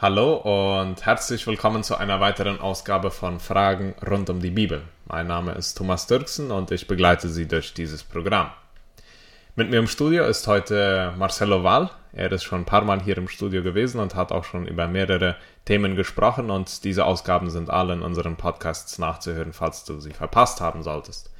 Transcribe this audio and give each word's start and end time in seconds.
Hallo 0.00 0.34
und 0.80 1.04
herzlich 1.04 1.44
willkommen 1.48 1.82
zu 1.82 1.96
einer 1.96 2.20
weiteren 2.20 2.60
Ausgabe 2.60 3.10
von 3.10 3.40
Fragen 3.40 3.96
rund 4.08 4.30
um 4.30 4.38
die 4.38 4.52
Bibel. 4.52 4.82
Mein 5.08 5.26
Name 5.26 5.50
ist 5.54 5.74
Thomas 5.74 6.06
Dirksen 6.06 6.52
und 6.52 6.70
ich 6.70 6.86
begleite 6.86 7.28
Sie 7.28 7.48
durch 7.48 7.74
dieses 7.74 8.04
Programm. 8.04 8.52
Mit 9.56 9.70
mir 9.70 9.80
im 9.80 9.88
Studio 9.88 10.24
ist 10.24 10.46
heute 10.46 11.12
Marcelo 11.18 11.64
Wall. 11.64 11.90
Er 12.12 12.30
ist 12.30 12.44
schon 12.44 12.60
ein 12.60 12.64
paar 12.64 12.84
Mal 12.84 13.02
hier 13.02 13.18
im 13.18 13.26
Studio 13.26 13.64
gewesen 13.64 13.98
und 13.98 14.14
hat 14.14 14.30
auch 14.30 14.44
schon 14.44 14.68
über 14.68 14.86
mehrere 14.86 15.34
Themen 15.64 15.96
gesprochen 15.96 16.52
und 16.52 16.84
diese 16.84 17.04
Ausgaben 17.04 17.50
sind 17.50 17.68
alle 17.68 17.94
in 17.94 18.02
unseren 18.02 18.36
Podcasts 18.36 19.00
nachzuhören, 19.00 19.52
falls 19.52 19.84
du 19.84 19.98
sie 19.98 20.12
verpasst 20.12 20.60
haben 20.60 20.84
solltest. 20.84 21.32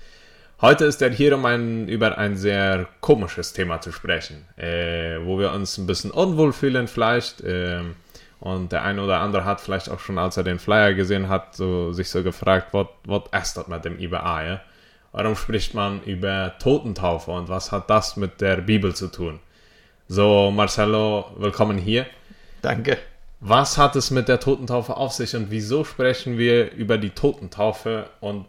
Heute 0.60 0.84
ist 0.86 1.00
er 1.00 1.10
hier, 1.10 1.36
um 1.36 1.44
ein, 1.44 1.86
über 1.86 2.18
ein 2.18 2.36
sehr 2.36 2.88
komisches 3.02 3.52
Thema 3.52 3.80
zu 3.80 3.92
sprechen, 3.92 4.46
äh, 4.56 5.20
wo 5.22 5.38
wir 5.38 5.52
uns 5.52 5.78
ein 5.78 5.86
bisschen 5.86 6.10
unwohl 6.10 6.52
fühlen 6.52 6.88
vielleicht. 6.88 7.40
Äh, 7.42 7.82
und 8.40 8.72
der 8.72 8.82
eine 8.84 9.02
oder 9.02 9.20
andere 9.20 9.44
hat 9.44 9.60
vielleicht 9.60 9.90
auch 9.90 9.98
schon, 9.98 10.18
als 10.18 10.36
er 10.36 10.44
den 10.44 10.58
Flyer 10.58 10.94
gesehen 10.94 11.28
hat, 11.28 11.56
so, 11.56 11.92
sich 11.92 12.08
so 12.08 12.22
gefragt, 12.22 12.72
was 12.72 13.22
ist 13.42 13.56
das 13.56 13.66
mit 13.66 13.84
dem 13.84 13.98
IBA? 13.98 14.44
Ja? 14.44 14.60
Warum 15.12 15.34
spricht 15.34 15.74
man 15.74 16.02
über 16.04 16.54
Totentaufe 16.58 17.30
und 17.32 17.48
was 17.48 17.72
hat 17.72 17.90
das 17.90 18.16
mit 18.16 18.40
der 18.40 18.58
Bibel 18.58 18.94
zu 18.94 19.08
tun? 19.08 19.40
So, 20.06 20.50
Marcelo, 20.50 21.32
willkommen 21.36 21.78
hier. 21.78 22.06
Danke. 22.62 22.98
Was 23.40 23.78
hat 23.78 23.96
es 23.96 24.10
mit 24.10 24.28
der 24.28 24.40
Totentaufe 24.40 24.96
auf 24.96 25.12
sich 25.12 25.34
und 25.34 25.50
wieso 25.50 25.84
sprechen 25.84 26.38
wir 26.38 26.72
über 26.72 26.98
die 26.98 27.10
Totentaufe 27.10 28.08
und, 28.20 28.46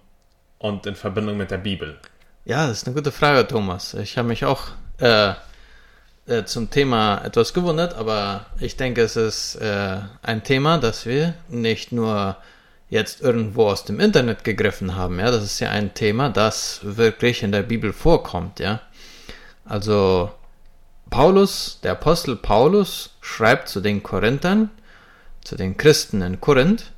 und 0.58 0.86
in 0.86 0.96
Verbindung 0.96 1.38
mit 1.38 1.52
der 1.52 1.58
Bibel? 1.58 2.00
Ja, 2.46 2.68
das 2.68 2.78
ist 2.78 2.88
eine 2.88 2.96
gute 2.96 3.12
Frage, 3.12 3.48
Thomas. 3.48 3.94
Ich 3.94 4.18
habe 4.18 4.28
mich 4.28 4.46
auch 4.46 4.70
äh, 5.00 5.34
äh, 6.30 6.46
zum 6.46 6.70
Thema 6.70 7.22
etwas 7.24 7.54
gewundert, 7.54 7.96
aber 7.96 8.46
ich 8.60 8.78
denke, 8.78 9.02
es 9.02 9.16
ist 9.16 9.56
äh, 9.56 9.98
ein 10.22 10.44
Thema, 10.44 10.78
das 10.78 11.06
wir 11.06 11.34
nicht 11.50 11.92
nur 11.92 12.38
jetzt 12.90 13.22
irgendwo 13.22 13.68
aus 13.68 13.86
dem 13.86 14.00
Internet 14.00 14.44
gegriffen 14.44 14.96
haben. 14.96 15.20
Ja, 15.20 15.32
das 15.32 15.44
ist 15.44 15.60
ja 15.60 15.70
ein 15.70 15.94
Thema, 15.94 16.30
das 16.30 16.80
wirklich 16.84 17.44
in 17.44 17.52
der 17.52 17.64
Bibel 17.64 17.94
vorkommt. 17.94 18.60
Ja, 18.60 18.82
also 19.66 20.32
Paulus, 21.10 21.80
der 21.84 21.94
Apostel 21.94 22.36
Paulus, 22.36 23.12
schreibt 23.22 23.70
zu 23.70 23.82
den 23.82 24.04
Korinthern, 24.04 24.70
zu 25.44 25.56
den 25.56 25.78
Christen 25.78 26.22
in 26.22 26.40
Korinth, 26.40 26.92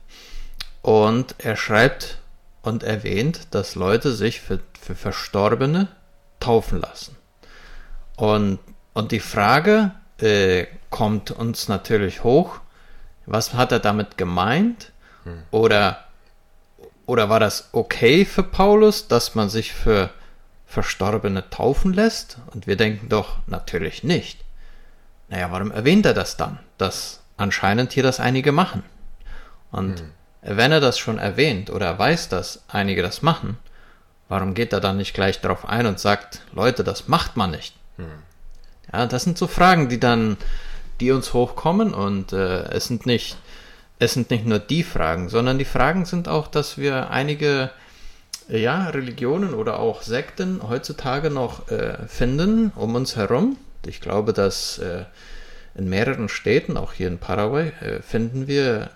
und 0.81 1.35
er 1.37 1.55
schreibt 1.55 2.17
und 2.63 2.83
erwähnt, 2.83 3.47
dass 3.51 3.75
Leute 3.75 4.13
sich 4.13 4.41
für, 4.41 4.59
für 4.79 4.95
Verstorbene 4.95 5.87
taufen 6.39 6.81
lassen. 6.81 7.15
Und 8.15 8.59
und 8.93 9.11
die 9.11 9.19
Frage 9.19 9.91
äh, 10.19 10.67
kommt 10.89 11.31
uns 11.31 11.67
natürlich 11.67 12.23
hoch, 12.23 12.59
was 13.25 13.53
hat 13.53 13.71
er 13.71 13.79
damit 13.79 14.17
gemeint? 14.17 14.91
Hm. 15.23 15.43
Oder, 15.51 16.03
oder 17.05 17.29
war 17.29 17.39
das 17.39 17.69
okay 17.71 18.25
für 18.25 18.43
Paulus, 18.43 19.07
dass 19.07 19.35
man 19.35 19.49
sich 19.49 19.73
für 19.73 20.09
Verstorbene 20.65 21.49
taufen 21.49 21.93
lässt? 21.93 22.37
Und 22.53 22.67
wir 22.67 22.75
denken 22.75 23.09
doch 23.09 23.37
natürlich 23.47 24.03
nicht. 24.03 24.39
Naja, 25.29 25.51
warum 25.51 25.71
erwähnt 25.71 26.05
er 26.05 26.13
das 26.13 26.35
dann? 26.35 26.59
Dass 26.77 27.21
anscheinend 27.37 27.93
hier 27.93 28.03
das 28.03 28.19
einige 28.19 28.51
machen. 28.51 28.83
Und 29.71 30.01
hm. 30.01 30.11
wenn 30.41 30.71
er 30.73 30.81
das 30.81 30.99
schon 30.99 31.17
erwähnt 31.17 31.69
oder 31.69 31.85
er 31.85 31.99
weiß, 31.99 32.27
dass 32.27 32.63
einige 32.67 33.01
das 33.01 33.21
machen, 33.21 33.57
warum 34.27 34.53
geht 34.53 34.73
er 34.73 34.81
dann 34.81 34.97
nicht 34.97 35.13
gleich 35.13 35.39
darauf 35.39 35.67
ein 35.67 35.85
und 35.85 35.99
sagt, 35.99 36.41
Leute, 36.51 36.83
das 36.83 37.07
macht 37.07 37.37
man 37.37 37.51
nicht? 37.51 37.75
Hm. 37.95 38.23
Ja, 38.93 39.05
das 39.05 39.23
sind 39.23 39.37
so 39.37 39.47
Fragen, 39.47 39.89
die 39.89 39.99
dann, 39.99 40.37
die 40.99 41.11
uns 41.11 41.33
hochkommen 41.33 41.93
und 41.93 42.33
äh, 42.33 42.63
es 42.71 42.85
sind 42.85 43.05
nicht, 43.05 43.37
es 43.99 44.13
sind 44.13 44.29
nicht 44.31 44.45
nur 44.45 44.59
die 44.59 44.83
Fragen, 44.83 45.29
sondern 45.29 45.57
die 45.57 45.65
Fragen 45.65 46.05
sind 46.05 46.27
auch, 46.27 46.47
dass 46.47 46.77
wir 46.77 47.09
einige 47.09 47.71
ja, 48.47 48.89
Religionen 48.89 49.53
oder 49.53 49.79
auch 49.79 50.01
Sekten 50.01 50.61
heutzutage 50.67 51.29
noch 51.29 51.69
äh, 51.69 51.97
finden 52.07 52.71
um 52.75 52.95
uns 52.95 53.15
herum. 53.15 53.57
Ich 53.85 54.01
glaube, 54.01 54.33
dass 54.33 54.77
äh, 54.79 55.05
in 55.75 55.89
mehreren 55.89 56.27
Städten, 56.27 56.77
auch 56.77 56.93
hier 56.93 57.07
in 57.07 57.17
Paraguay, 57.17 57.71
äh, 57.79 58.01
finden 58.01 58.47
wir 58.47 58.89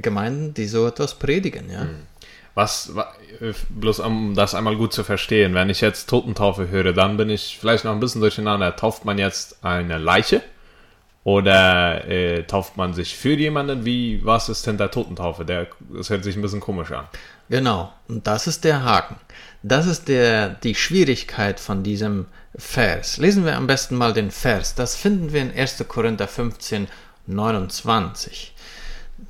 Gemeinden, 0.00 0.54
die 0.54 0.66
so 0.66 0.86
etwas 0.86 1.14
predigen. 1.14 1.70
Ja. 1.70 1.82
Hm. 1.82 2.06
Was, 2.54 2.92
äh, 3.40 3.52
bloß 3.68 4.00
um 4.00 4.34
das 4.34 4.54
einmal 4.54 4.76
gut 4.76 4.92
zu 4.92 5.02
verstehen, 5.02 5.54
wenn 5.54 5.70
ich 5.70 5.80
jetzt 5.80 6.08
Totentaufe 6.08 6.68
höre, 6.68 6.92
dann 6.92 7.16
bin 7.16 7.30
ich 7.30 7.58
vielleicht 7.60 7.84
noch 7.84 7.92
ein 7.92 8.00
bisschen 8.00 8.20
durcheinander. 8.20 8.76
Tauft 8.76 9.04
man 9.04 9.18
jetzt 9.18 9.64
eine 9.64 9.98
Leiche? 9.98 10.42
Oder 11.24 12.06
äh, 12.06 12.42
tauft 12.44 12.76
man 12.76 12.92
sich 12.92 13.16
für 13.16 13.32
jemanden? 13.32 13.86
Wie, 13.86 14.24
was 14.24 14.50
ist 14.50 14.66
denn 14.66 14.76
der 14.76 14.90
Totentaufe? 14.90 15.46
Der, 15.46 15.68
das 15.88 16.10
hört 16.10 16.22
sich 16.22 16.36
ein 16.36 16.42
bisschen 16.42 16.60
komisch 16.60 16.92
an. 16.92 17.06
Genau, 17.48 17.92
und 18.08 18.26
das 18.26 18.46
ist 18.46 18.64
der 18.64 18.84
Haken. 18.84 19.16
Das 19.62 19.86
ist 19.86 20.08
der, 20.08 20.50
die 20.50 20.74
Schwierigkeit 20.74 21.58
von 21.60 21.82
diesem 21.82 22.26
Vers. 22.56 23.16
Lesen 23.16 23.46
wir 23.46 23.56
am 23.56 23.66
besten 23.66 23.96
mal 23.96 24.12
den 24.12 24.30
Vers. 24.30 24.74
Das 24.74 24.96
finden 24.96 25.32
wir 25.32 25.40
in 25.40 25.50
1. 25.50 25.84
Korinther 25.88 26.28
15, 26.28 26.88
29. 27.26 28.54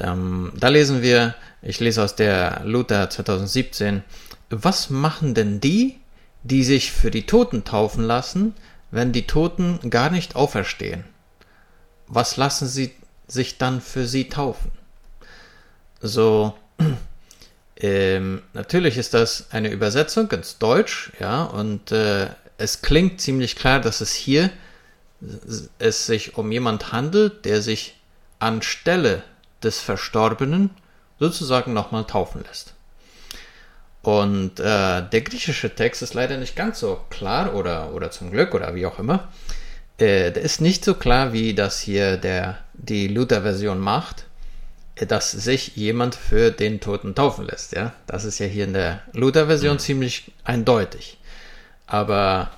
Ähm, 0.01 0.53
da 0.56 0.69
lesen 0.69 1.01
wir, 1.01 1.35
ich 1.65 1.81
lese 1.81 2.03
aus 2.03 2.15
der 2.15 2.63
Luther 2.65 3.09
2017, 3.09 4.05
was 4.51 4.91
machen 4.91 5.35
denn 5.35 5.61
die, 5.61 5.99
die 6.43 6.63
sich 6.63 6.93
für 6.93 7.11
die 7.11 7.27
Toten 7.27 7.65
taufen 7.65 8.05
lassen, 8.05 8.55
wenn 8.91 9.13
die 9.13 9.27
Toten 9.27 9.91
gar 9.91 10.11
nicht 10.11 10.37
auferstehen? 10.37 11.05
Was 12.07 12.37
lassen 12.37 12.69
sie 12.69 12.95
sich 13.27 13.57
dann 13.57 13.81
für 13.81 14.07
sie 14.07 14.29
taufen? 14.29 14.71
So, 16.01 16.55
ähm, 17.79 18.43
natürlich 18.53 18.99
ist 18.99 19.15
das 19.15 19.47
eine 19.51 19.71
Übersetzung 19.71 20.31
ins 20.31 20.59
Deutsch, 20.59 21.13
ja, 21.19 21.45
und 21.45 21.93
äh, 21.93 22.29
es 22.59 22.83
klingt 22.83 23.23
ziemlich 23.23 23.57
klar, 23.57 23.81
dass 23.81 24.03
es 24.03 24.13
hier 24.13 24.51
es 25.79 26.05
sich 26.05 26.37
um 26.37 26.53
jemand 26.53 26.93
handelt, 26.93 27.47
der 27.47 27.63
sich 27.63 27.99
anstelle 28.39 29.23
des 29.63 29.81
Verstorbenen 29.81 30.69
sozusagen 31.19 31.73
nochmal 31.73 32.05
taufen 32.05 32.45
lässt. 32.47 32.75
Und 34.03 34.61
äh, 34.61 35.03
der 35.09 35.21
griechische 35.23 35.75
Text 35.75 36.03
ist 36.03 36.15
leider 36.15 36.37
nicht 36.37 36.57
ganz 36.57 36.81
so 36.81 37.01
klar 37.09 37.55
oder, 37.55 37.95
oder 37.95 38.11
zum 38.11 38.31
Glück 38.31 38.55
oder 38.55 38.75
wie 38.75 38.85
auch 38.85 38.99
immer. 38.99 39.29
Äh, 39.97 40.31
der 40.31 40.43
ist 40.43 40.61
nicht 40.61 40.85
so 40.85 40.95
klar, 40.95 41.33
wie 41.33 41.55
das 41.55 41.81
hier 41.81 42.17
der, 42.19 42.59
die 42.75 43.09
Luther-Version 43.09 43.79
macht, 43.79 44.27
äh, 44.97 45.07
dass 45.07 45.31
sich 45.31 45.77
jemand 45.77 46.15
für 46.15 46.51
den 46.51 46.81
Toten 46.81 47.15
taufen 47.15 47.47
lässt. 47.47 47.73
Ja? 47.73 47.95
Das 48.07 48.25
ist 48.25 48.39
ja 48.39 48.47
hier 48.47 48.65
in 48.65 48.75
der 48.75 49.01
Luther-Version 49.13 49.75
mhm. 49.75 49.81
ziemlich 49.81 50.33
eindeutig. 50.45 51.19
Aber 51.87 52.51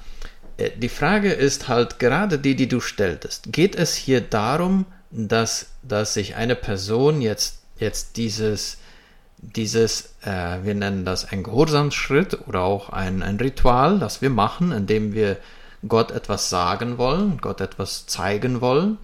äh, 0.57 0.71
die 0.77 0.89
Frage 0.89 1.33
ist 1.33 1.69
halt 1.69 1.99
gerade 1.99 2.39
die, 2.39 2.57
die 2.57 2.69
du 2.69 2.81
stelltest. 2.81 3.53
Geht 3.53 3.77
es 3.77 3.95
hier 3.95 4.21
darum, 4.21 4.87
dass, 5.11 5.71
dass 5.83 6.15
sich 6.15 6.35
eine 6.35 6.57
Person 6.57 7.21
jetzt, 7.21 7.63
jetzt 7.79 8.17
dieses, 8.17 8.79
dieses 9.39 10.15
äh, 10.23 10.59
wir 10.63 10.75
nennen 10.75 11.05
das 11.05 11.31
ein 11.31 11.43
Gehorsamsschritt 11.43 12.47
oder 12.47 12.63
auch 12.63 12.91
ein, 12.91 13.23
ein 13.23 13.37
Ritual, 13.37 13.99
das 13.99 14.23
wir 14.23 14.31
machen, 14.31 14.73
indem 14.73 15.13
wir 15.15 15.39
Gott 15.87 16.11
etwas 16.11 16.51
sagen 16.51 16.99
wollen, 16.99 17.39
Gott 17.39 17.61
etwas 17.61 18.07
zeigen 18.07 18.61
wollen, 18.61 18.99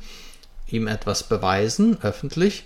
ihm 0.66 0.86
etwas 0.86 1.22
beweisen, 1.24 1.98
öffentlich. 2.02 2.64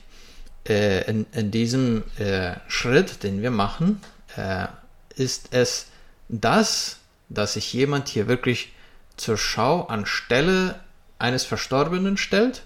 Äh, 0.68 1.08
in, 1.08 1.26
in 1.32 1.50
diesem 1.50 2.04
äh, 2.18 2.54
Schritt, 2.68 3.22
den 3.22 3.42
wir 3.42 3.50
machen, 3.50 4.00
äh, 4.36 4.66
ist 5.14 5.48
es 5.50 5.86
das, 6.28 6.98
dass 7.28 7.54
sich 7.54 7.72
jemand 7.72 8.08
hier 8.08 8.28
wirklich 8.28 8.72
zur 9.16 9.36
Schau 9.36 9.86
anstelle 9.86 10.76
eines 11.18 11.44
Verstorbenen 11.44 12.16
stellt 12.16 12.62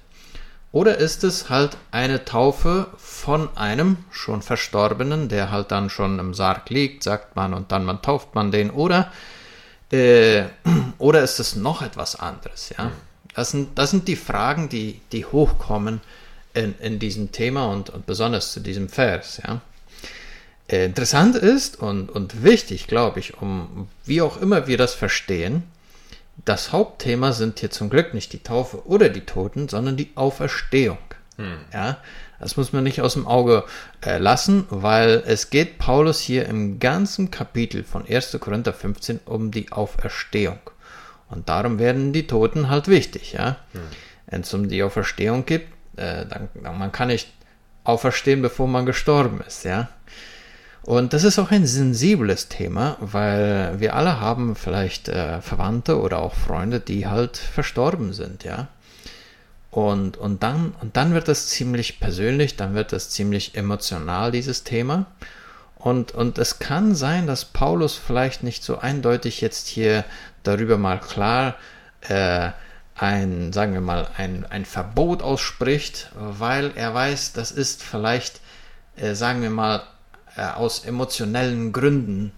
oder 0.73 0.99
ist 0.99 1.25
es 1.25 1.51
halt 1.51 1.77
eine 1.91 2.25
Taufe 2.25 2.87
von 2.97 3.49
einem 3.57 3.97
schon 4.11 4.41
Verstorbenen, 4.41 5.29
der 5.29 5.51
halt 5.51 5.73
dann 5.73 5.91
schon 5.91 6.19
im 6.21 6.33
Sarg 6.33 6.71
liegt, 6.71 7.03
sagt 7.03 7.35
man, 7.35 7.55
und 7.55 7.73
dann 7.73 7.85
man 7.85 8.03
tauft 8.03 8.35
man 8.35 8.53
den? 8.53 8.71
Oder, 8.71 9.11
äh, 9.91 10.45
oder 10.99 11.23
ist 11.23 11.41
es 11.41 11.57
noch 11.57 11.83
etwas 11.83 12.15
anderes? 12.15 12.71
Ja? 12.79 12.93
Das, 13.35 13.51
sind, 13.51 13.77
das 13.79 13.91
sind 13.91 14.07
die 14.07 14.17
Fragen, 14.17 14.69
die, 14.69 15.01
die 15.11 15.25
hochkommen 15.25 16.01
in, 16.55 16.77
in 16.79 17.01
diesem 17.01 17.33
Thema 17.33 17.67
und, 17.67 17.91
und 17.91 18.07
besonders 18.07 18.53
zu 18.53 18.61
diesem 18.61 18.89
Vers. 18.89 19.43
Ja? 19.45 19.61
Äh, 20.69 20.85
interessant 20.85 21.35
ist 21.35 21.81
und, 21.81 22.11
und 22.11 22.45
wichtig, 22.45 22.87
glaube 22.87 23.19
ich, 23.19 23.43
um 23.43 23.89
wie 24.05 24.23
auch 24.23 24.41
immer 24.41 24.69
wir 24.69 24.79
das 24.79 24.95
verstehen, 24.95 25.65
das 26.45 26.73
Hauptthema 26.73 27.33
sind 27.33 27.61
hier 27.61 27.71
zum 27.71 27.91
Glück 27.91 28.15
nicht 28.15 28.33
die 28.33 28.43
Taufe 28.43 28.87
oder 28.87 29.09
die 29.09 29.27
Toten, 29.27 29.69
sondern 29.69 29.97
die 29.97 30.13
Auferstehung. 30.15 30.99
Hm. 31.37 31.59
Ja, 31.73 31.99
das 32.39 32.57
muss 32.57 32.73
man 32.73 32.85
nicht 32.85 33.01
aus 33.01 33.15
dem 33.15 33.27
Auge 33.27 33.65
äh, 34.05 34.19
lassen, 34.19 34.67
weil 34.71 35.23
es 35.27 35.51
geht 35.51 35.79
Paulus 35.79 36.21
hier 36.21 36.47
im 36.47 36.79
ganzen 36.79 37.31
Kapitel 37.31 37.85
von 37.85 38.07
1. 38.07 38.37
Korinther 38.41 38.73
15 38.73 39.21
um 39.25 39.51
die 39.51 39.73
Auferstehung. 39.73 40.59
Und 41.29 41.49
darum 41.49 41.79
werden 41.79 42.13
die 42.13 42.27
Toten 42.27 42.69
halt 42.69 42.89
wichtig, 42.89 43.33
ja. 43.33 43.57
Hm. 43.73 43.81
Wenn 44.27 44.41
es 44.43 44.55
um 44.55 44.69
die 44.69 44.83
Auferstehung 44.83 45.47
geht, 45.47 45.67
äh, 45.97 46.27
dann, 46.27 46.49
man 46.63 46.93
kann 46.93 47.09
nicht 47.09 47.29
auferstehen, 47.85 48.43
bevor 48.43 48.69
man 48.69 48.87
gestorben 48.87 49.41
ist, 49.47 49.65
ja. 49.65 49.89
Und 50.83 51.13
das 51.13 51.25
ist 51.25 51.39
auch 51.39 51.51
ein 51.51 51.67
sensibles 51.67 52.49
Thema, 52.49 52.97
weil 53.01 53.79
wir 53.81 53.95
alle 53.95 54.21
haben 54.21 54.57
vielleicht 54.57 55.09
äh, 55.09 55.41
Verwandte 55.43 56.01
oder 56.01 56.21
auch 56.21 56.35
Freunde, 56.35 56.81
die 56.81 57.07
halt 57.07 57.37
verstorben 57.37 58.13
sind, 58.13 58.45
ja. 58.45 58.69
Und, 59.71 60.17
und, 60.17 60.43
dann, 60.43 60.75
und 60.81 60.97
dann 60.97 61.15
wird 61.15 61.29
das 61.29 61.49
ziemlich 61.49 62.01
persönlich, 62.01 62.57
dann 62.57 62.75
wird 62.75 62.93
das 62.93 63.11
ziemlich 63.11 63.55
emotional, 63.55 64.33
dieses 64.33 64.65
Thema. 64.65 65.07
Und, 65.77 66.13
und 66.13 66.39
es 66.39 66.59
kann 66.59 66.95
sein, 66.95 67.27
dass 67.27 67.45
Paulus 67.45 67.95
vielleicht 67.95 68.43
nicht 68.43 68.65
so 68.65 68.79
eindeutig 68.79 69.41
jetzt 69.41 69.69
hier 69.69 70.05
darüber 70.43 70.77
mal 70.77 70.99
klar 70.99 71.55
äh, 72.09 72.51
ein, 72.97 73.53
sagen 73.53 73.73
wir 73.73 73.81
mal, 73.81 74.09
ein, 74.17 74.45
ein 74.45 74.65
Verbot 74.65 75.23
ausspricht, 75.23 76.11
weil 76.15 76.73
er 76.75 76.93
weiß, 76.93 77.33
das 77.33 77.51
ist 77.51 77.83
vielleicht, 77.83 78.41
äh, 78.97 79.15
sagen 79.15 79.41
wir 79.41 79.51
mal, 79.51 79.83
äh, 80.37 80.43
aus 80.43 80.85
emotionellen 80.85 81.73
Gründen, 81.73 82.33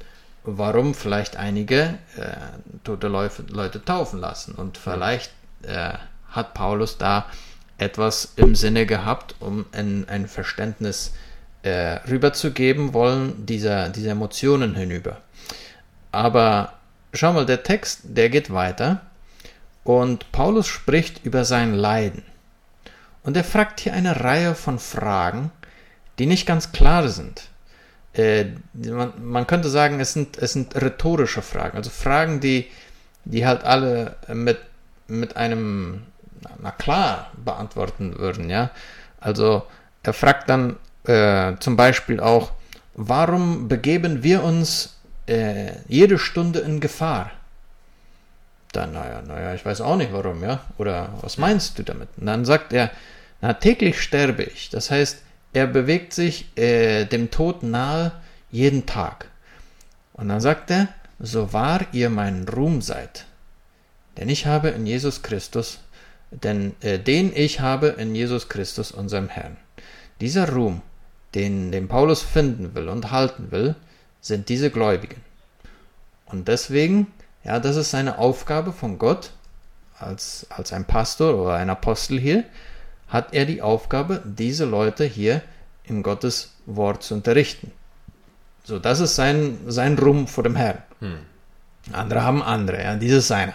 warum 0.44 0.94
vielleicht 0.94 1.36
einige 1.36 1.98
äh, 2.16 2.36
tote 2.84 3.08
Leute, 3.08 3.84
taufen 3.84 4.20
lassen. 4.20 4.54
Und 4.54 4.78
vielleicht 4.78 5.32
äh, 5.62 5.94
hat 6.30 6.54
Paulus 6.54 6.98
da 6.98 7.26
etwas 7.78 8.32
im 8.36 8.54
Sinne 8.54 8.86
gehabt, 8.86 9.34
um 9.40 9.66
ein, 9.72 10.08
ein 10.08 10.28
Verständnis 10.28 11.12
äh, 11.62 11.98
rüberzugeben 12.08 12.92
wollen, 12.92 13.46
dieser, 13.46 13.88
dieser 13.88 14.12
Emotionen 14.12 14.74
hinüber. 14.74 15.18
Aber 16.10 16.74
schau 17.12 17.32
mal, 17.32 17.46
der 17.46 17.62
Text, 17.62 18.00
der 18.04 18.30
geht 18.30 18.52
weiter 18.52 19.00
und 19.84 20.30
Paulus 20.32 20.66
spricht 20.66 21.24
über 21.24 21.44
sein 21.44 21.74
Leiden. 21.74 22.22
Und 23.22 23.36
er 23.36 23.44
fragt 23.44 23.80
hier 23.80 23.92
eine 23.94 24.20
Reihe 24.20 24.54
von 24.54 24.78
Fragen, 24.78 25.50
die 26.18 26.26
nicht 26.26 26.46
ganz 26.46 26.72
klar 26.72 27.08
sind. 27.08 27.48
Äh, 28.14 28.46
man, 28.74 29.12
man, 29.22 29.46
könnte 29.46 29.70
sagen, 29.70 30.00
es 30.00 30.12
sind, 30.12 30.38
es 30.38 30.52
sind 30.52 30.76
rhetorische 30.76 31.40
Fragen, 31.42 31.76
also 31.76 31.90
Fragen, 31.90 32.40
die, 32.40 32.70
die 33.24 33.46
halt 33.46 33.64
alle 33.64 34.16
mit, 34.28 34.58
mit 35.08 35.36
einem, 35.36 36.02
na 36.60 36.72
klar, 36.72 37.30
beantworten 37.42 38.18
würden, 38.18 38.50
ja. 38.50 38.70
Also 39.20 39.62
er 40.02 40.12
fragt 40.12 40.50
dann 40.50 40.76
äh, 41.04 41.54
zum 41.60 41.76
Beispiel 41.76 42.20
auch, 42.20 42.52
warum 42.94 43.68
begeben 43.68 44.22
wir 44.22 44.42
uns 44.42 44.98
äh, 45.26 45.72
jede 45.88 46.18
Stunde 46.18 46.58
in 46.60 46.80
Gefahr? 46.80 47.30
Dann, 48.72 48.92
naja, 48.92 49.22
naja, 49.22 49.54
ich 49.54 49.64
weiß 49.64 49.80
auch 49.80 49.96
nicht 49.96 50.12
warum, 50.12 50.42
ja. 50.42 50.60
Oder 50.78 51.10
was 51.20 51.38
meinst 51.38 51.78
du 51.78 51.82
damit? 51.82 52.08
Und 52.16 52.26
dann 52.26 52.44
sagt 52.44 52.72
er, 52.72 52.90
na, 53.40 53.54
täglich 53.54 54.00
sterbe 54.00 54.44
ich. 54.44 54.70
Das 54.70 54.90
heißt, 54.90 55.22
er 55.52 55.66
bewegt 55.66 56.12
sich 56.12 56.56
äh, 56.56 57.04
dem 57.04 57.30
Tod 57.30 57.62
nahe 57.62 58.12
jeden 58.50 58.86
Tag. 58.86 59.28
Und 60.12 60.28
dann 60.28 60.40
sagt 60.40 60.70
er, 60.70 60.88
so 61.18 61.52
wahr 61.52 61.86
ihr 61.92 62.10
mein 62.10 62.48
Ruhm 62.48 62.82
seid. 62.82 63.26
Denn 64.16 64.28
ich 64.28 64.46
habe 64.46 64.68
in 64.70 64.86
Jesus 64.86 65.22
Christus, 65.22 65.80
denn 66.30 66.74
äh, 66.80 66.98
den 66.98 67.34
ich 67.34 67.60
habe 67.60 67.88
in 67.88 68.14
Jesus 68.14 68.48
Christus, 68.48 68.92
unserem 68.92 69.28
Herrn. 69.28 69.56
Dieser 70.20 70.50
Ruhm, 70.50 70.82
den, 71.34 71.72
den 71.72 71.88
Paulus 71.88 72.22
finden 72.22 72.74
will 72.74 72.88
und 72.88 73.10
halten 73.10 73.50
will, 73.50 73.74
sind 74.20 74.48
diese 74.48 74.70
Gläubigen. 74.70 75.20
Und 76.26 76.48
deswegen 76.48 77.06
ja, 77.44 77.58
das 77.58 77.76
ist 77.76 77.90
seine 77.90 78.18
Aufgabe 78.18 78.72
von 78.72 78.98
Gott 78.98 79.30
als, 79.98 80.46
als 80.50 80.72
ein 80.72 80.84
Pastor 80.84 81.34
oder 81.34 81.54
ein 81.54 81.70
Apostel 81.70 82.18
hier, 82.18 82.44
hat 83.12 83.34
er 83.34 83.44
die 83.44 83.62
Aufgabe, 83.62 84.22
diese 84.24 84.64
Leute 84.64 85.04
hier 85.04 85.42
in 85.84 86.02
Gottes 86.02 86.54
Wort 86.66 87.02
zu 87.02 87.14
unterrichten. 87.14 87.72
So, 88.64 88.78
das 88.78 89.00
ist 89.00 89.16
sein, 89.16 89.58
sein 89.66 89.98
Ruhm 89.98 90.28
vor 90.28 90.44
dem 90.44 90.56
Herrn. 90.56 90.78
Hm. 91.00 91.18
Andere 91.92 92.22
haben 92.22 92.42
andere, 92.42 92.82
ja, 92.82 92.96
dieses 92.96 93.28
seine. 93.28 93.54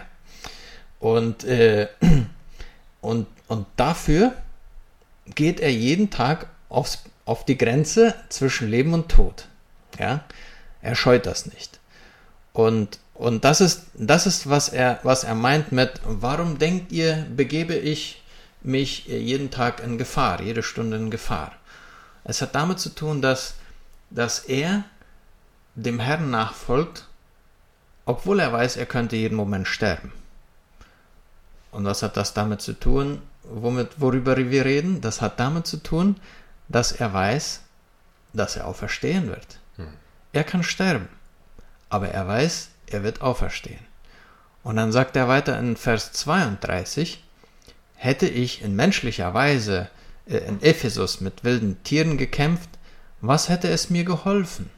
Und, 1.00 1.44
äh, 1.44 1.88
und, 3.00 3.26
und 3.48 3.66
dafür 3.76 4.32
geht 5.34 5.60
er 5.60 5.72
jeden 5.72 6.10
Tag 6.10 6.46
aufs, 6.68 7.04
auf 7.24 7.44
die 7.44 7.58
Grenze 7.58 8.14
zwischen 8.28 8.68
Leben 8.70 8.92
und 8.94 9.08
Tod. 9.08 9.46
Ja? 9.98 10.24
Er 10.82 10.94
scheut 10.94 11.26
das 11.26 11.46
nicht. 11.46 11.80
Und 12.52 12.98
und 13.18 13.44
das 13.44 13.60
ist, 13.60 13.86
das 13.94 14.26
ist, 14.26 14.48
was 14.48 14.68
er, 14.68 15.00
was 15.02 15.24
er 15.24 15.34
meint 15.34 15.72
mit, 15.72 16.00
warum 16.04 16.58
denkt 16.58 16.92
ihr, 16.92 17.26
begebe 17.34 17.74
ich 17.74 18.22
mich 18.62 19.06
jeden 19.06 19.50
Tag 19.50 19.80
in 19.82 19.98
Gefahr, 19.98 20.40
jede 20.40 20.62
Stunde 20.62 20.96
in 20.96 21.10
Gefahr? 21.10 21.52
Es 22.24 22.42
hat 22.42 22.54
damit 22.54 22.78
zu 22.78 22.90
tun, 22.90 23.22
dass, 23.22 23.54
dass 24.10 24.40
er 24.40 24.84
dem 25.74 26.00
Herrn 26.00 26.30
nachfolgt, 26.30 27.06
obwohl 28.04 28.40
er 28.40 28.52
weiß, 28.52 28.76
er 28.76 28.86
könnte 28.86 29.16
jeden 29.16 29.36
Moment 29.36 29.68
sterben. 29.68 30.12
Und 31.70 31.84
was 31.84 32.02
hat 32.02 32.16
das 32.16 32.34
damit 32.34 32.60
zu 32.60 32.72
tun, 32.72 33.22
womit, 33.44 34.00
worüber 34.00 34.36
wir 34.36 34.64
reden? 34.64 35.00
Das 35.00 35.20
hat 35.20 35.38
damit 35.38 35.66
zu 35.66 35.76
tun, 35.78 36.16
dass 36.68 36.92
er 36.92 37.12
weiß, 37.12 37.60
dass 38.32 38.56
er 38.56 38.66
auferstehen 38.66 39.28
wird. 39.28 39.58
Hm. 39.76 39.88
Er 40.32 40.44
kann 40.44 40.62
sterben, 40.62 41.08
aber 41.88 42.08
er 42.08 42.26
weiß, 42.26 42.70
er 42.86 43.02
wird 43.02 43.20
auferstehen. 43.20 43.86
Und 44.62 44.76
dann 44.76 44.92
sagt 44.92 45.16
er 45.16 45.28
weiter 45.28 45.58
in 45.58 45.76
Vers 45.76 46.12
32, 46.12 47.22
hätte 47.98 48.26
ich 48.28 48.62
in 48.62 48.74
menschlicher 48.76 49.34
Weise 49.34 49.88
äh, 50.26 50.38
in 50.38 50.62
Ephesus 50.62 51.20
mit 51.20 51.44
wilden 51.44 51.82
Tieren 51.82 52.16
gekämpft, 52.16 52.70
was 53.20 53.48
hätte 53.48 53.68
es 53.68 53.90
mir 53.90 54.04
geholfen? 54.04 54.70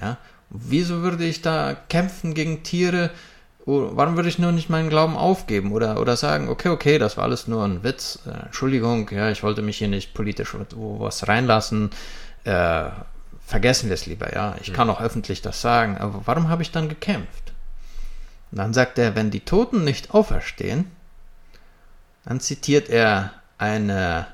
Ja, 0.00 0.18
wieso 0.50 1.02
würde 1.02 1.24
ich 1.24 1.42
da 1.42 1.76
kämpfen 1.88 2.34
gegen 2.34 2.62
Tiere? 2.64 3.10
Warum 3.64 4.16
würde 4.16 4.28
ich 4.28 4.40
nur 4.40 4.50
nicht 4.50 4.70
meinen 4.70 4.88
Glauben 4.88 5.16
aufgeben 5.16 5.70
oder, 5.70 6.00
oder 6.00 6.16
sagen, 6.16 6.48
okay, 6.48 6.70
okay, 6.70 6.98
das 6.98 7.16
war 7.16 7.24
alles 7.24 7.46
nur 7.46 7.64
ein 7.64 7.84
Witz, 7.84 8.18
äh, 8.26 8.46
Entschuldigung, 8.46 9.08
ja, 9.10 9.30
ich 9.30 9.44
wollte 9.44 9.62
mich 9.62 9.78
hier 9.78 9.86
nicht 9.86 10.14
politisch 10.14 10.56
was 10.72 11.28
reinlassen, 11.28 11.90
äh, 12.42 12.86
vergessen 13.46 13.88
wir 13.88 13.94
es 13.94 14.06
lieber, 14.06 14.34
ja. 14.34 14.56
Ich 14.60 14.72
kann 14.72 14.90
auch 14.90 15.00
öffentlich 15.00 15.42
das 15.42 15.60
sagen, 15.60 15.96
aber 15.98 16.22
warum 16.24 16.48
habe 16.48 16.62
ich 16.62 16.72
dann 16.72 16.88
gekämpft? 16.88 17.52
Und 18.50 18.58
dann 18.58 18.74
sagt 18.74 18.98
er, 18.98 19.14
wenn 19.14 19.30
die 19.30 19.40
Toten 19.40 19.84
nicht 19.84 20.12
auferstehen, 20.12 20.90
dann 22.24 22.40
zitiert 22.40 22.88
er 22.88 23.32
eine, 23.58 24.26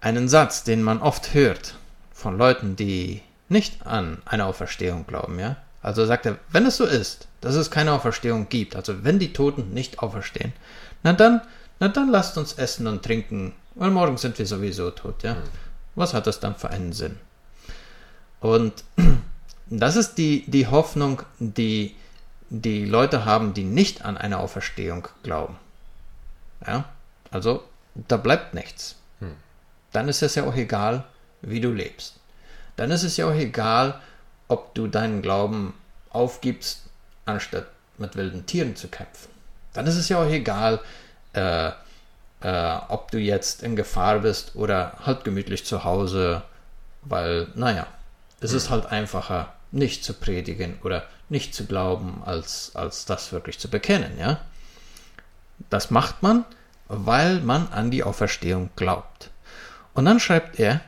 einen 0.00 0.28
Satz, 0.28 0.64
den 0.64 0.82
man 0.82 1.00
oft 1.00 1.34
hört 1.34 1.74
von 2.12 2.36
Leuten, 2.36 2.76
die 2.76 3.22
nicht 3.48 3.86
an 3.86 4.20
eine 4.24 4.46
Auferstehung 4.46 5.06
glauben, 5.06 5.38
ja. 5.38 5.56
Also 5.80 6.04
sagt 6.06 6.26
er, 6.26 6.38
wenn 6.50 6.66
es 6.66 6.76
so 6.76 6.84
ist, 6.84 7.28
dass 7.40 7.54
es 7.54 7.70
keine 7.70 7.92
Auferstehung 7.92 8.48
gibt, 8.48 8.74
also 8.74 9.04
wenn 9.04 9.18
die 9.18 9.32
Toten 9.32 9.72
nicht 9.72 10.00
auferstehen, 10.00 10.52
na 11.02 11.12
dann, 11.12 11.40
na 11.78 11.88
dann 11.88 12.10
lasst 12.10 12.36
uns 12.36 12.54
essen 12.54 12.86
und 12.86 13.04
trinken, 13.04 13.54
weil 13.74 13.90
morgen 13.90 14.16
sind 14.16 14.38
wir 14.38 14.46
sowieso 14.46 14.90
tot, 14.90 15.22
ja. 15.22 15.36
Was 15.94 16.14
hat 16.14 16.26
das 16.26 16.40
dann 16.40 16.56
für 16.56 16.70
einen 16.70 16.92
Sinn? 16.92 17.16
Und 18.40 18.84
das 19.70 19.96
ist 19.96 20.18
die, 20.18 20.44
die 20.50 20.66
Hoffnung, 20.66 21.22
die 21.38 21.94
die 22.50 22.84
Leute 22.84 23.24
haben, 23.24 23.52
die 23.52 23.64
nicht 23.64 24.04
an 24.04 24.16
eine 24.16 24.38
Auferstehung 24.38 25.08
glauben. 25.22 25.56
Ja, 26.66 26.84
also 27.30 27.62
da 27.94 28.16
bleibt 28.16 28.54
nichts. 28.54 28.96
Hm. 29.20 29.34
Dann 29.92 30.08
ist 30.08 30.22
es 30.22 30.34
ja 30.34 30.44
auch 30.44 30.54
egal, 30.54 31.04
wie 31.42 31.60
du 31.60 31.72
lebst. 31.72 32.16
Dann 32.76 32.90
ist 32.90 33.02
es 33.02 33.16
ja 33.16 33.26
auch 33.26 33.34
egal, 33.34 34.00
ob 34.48 34.74
du 34.74 34.86
deinen 34.86 35.22
Glauben 35.22 35.74
aufgibst, 36.10 36.82
anstatt 37.26 37.66
mit 37.98 38.16
wilden 38.16 38.46
Tieren 38.46 38.76
zu 38.76 38.88
kämpfen. 38.88 39.30
Dann 39.72 39.86
ist 39.86 39.96
es 39.96 40.08
ja 40.08 40.22
auch 40.22 40.30
egal, 40.30 40.80
äh, 41.32 41.70
äh, 42.40 42.76
ob 42.88 43.10
du 43.10 43.18
jetzt 43.18 43.62
in 43.62 43.76
Gefahr 43.76 44.20
bist 44.20 44.54
oder 44.54 44.94
halt 45.04 45.24
gemütlich 45.24 45.66
zu 45.66 45.84
Hause, 45.84 46.42
weil, 47.02 47.48
naja, 47.54 47.86
es 48.40 48.52
ist 48.52 48.70
halt 48.70 48.86
einfacher, 48.86 49.52
nicht 49.72 50.04
zu 50.04 50.14
predigen 50.14 50.78
oder 50.82 51.04
nicht 51.28 51.54
zu 51.54 51.66
glauben, 51.66 52.22
als, 52.24 52.72
als 52.74 53.04
das 53.04 53.32
wirklich 53.32 53.58
zu 53.58 53.68
bekennen, 53.68 54.18
ja. 54.18 54.40
Das 55.70 55.90
macht 55.90 56.22
man, 56.22 56.44
weil 56.88 57.40
man 57.40 57.68
an 57.68 57.90
die 57.90 58.02
Auferstehung 58.02 58.70
glaubt. 58.76 59.30
Und 59.94 60.04
dann 60.04 60.20
schreibt 60.20 60.58
er, 60.58 60.80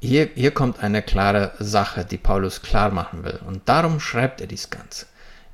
hier, 0.00 0.28
hier 0.34 0.52
kommt 0.52 0.80
eine 0.80 1.02
klare 1.02 1.52
Sache, 1.58 2.04
die 2.04 2.18
Paulus 2.18 2.62
klar 2.62 2.90
machen 2.90 3.24
will. 3.24 3.40
Und 3.46 3.68
darum 3.68 3.98
schreibt 3.98 4.40
er 4.40 4.46
dies 4.46 4.70
Ganze. 4.70 5.06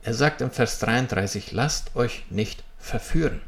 Er 0.02 0.14
sagt 0.14 0.40
im 0.40 0.50
Vers 0.50 0.80
33, 0.80 1.52
lasst 1.52 1.94
euch 1.94 2.24
nicht 2.28 2.64
verführen. 2.78 3.40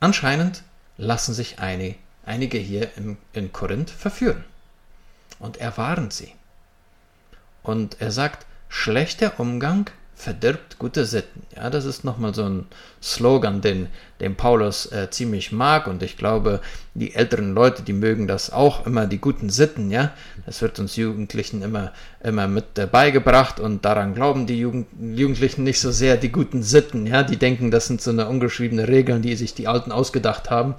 Anscheinend 0.00 0.62
lassen 0.96 1.34
sich 1.34 1.60
einige, 1.60 1.96
einige 2.26 2.58
hier 2.58 2.90
in, 2.96 3.16
in 3.32 3.52
Korinth 3.52 3.90
verführen 3.90 4.44
und 5.38 5.58
er 5.58 5.76
warnt 5.76 6.12
sie. 6.12 6.32
Und 7.62 8.00
er 8.00 8.10
sagt, 8.10 8.46
schlechter 8.68 9.38
Umgang 9.38 9.90
verdirbt 10.18 10.80
gute 10.80 11.06
Sitten. 11.06 11.42
Ja, 11.54 11.70
das 11.70 11.84
ist 11.84 12.02
nochmal 12.02 12.34
so 12.34 12.42
ein 12.42 12.66
Slogan, 13.00 13.60
den, 13.60 13.86
den 14.20 14.34
Paulus 14.34 14.90
äh, 14.90 15.08
ziemlich 15.10 15.52
mag 15.52 15.86
und 15.86 16.02
ich 16.02 16.16
glaube, 16.16 16.60
die 16.94 17.14
älteren 17.14 17.54
Leute, 17.54 17.84
die 17.84 17.92
mögen 17.92 18.26
das 18.26 18.52
auch 18.52 18.84
immer, 18.84 19.06
die 19.06 19.20
guten 19.20 19.48
Sitten, 19.48 19.92
ja. 19.92 20.12
Das 20.44 20.60
wird 20.60 20.80
uns 20.80 20.96
Jugendlichen 20.96 21.62
immer, 21.62 21.92
immer 22.20 22.48
mit 22.48 22.76
äh, 22.78 22.86
beigebracht 22.86 23.60
und 23.60 23.84
daran 23.84 24.12
glauben 24.12 24.48
die 24.48 24.58
Jugend, 24.58 24.88
Jugendlichen 25.00 25.62
nicht 25.62 25.80
so 25.80 25.92
sehr 25.92 26.16
die 26.16 26.32
guten 26.32 26.64
Sitten, 26.64 27.06
ja. 27.06 27.22
Die 27.22 27.36
denken, 27.36 27.70
das 27.70 27.86
sind 27.86 28.02
so 28.02 28.10
eine 28.10 28.26
ungeschriebene 28.26 28.88
Regeln, 28.88 29.22
die 29.22 29.36
sich 29.36 29.54
die 29.54 29.68
Alten 29.68 29.92
ausgedacht 29.92 30.50
haben. 30.50 30.74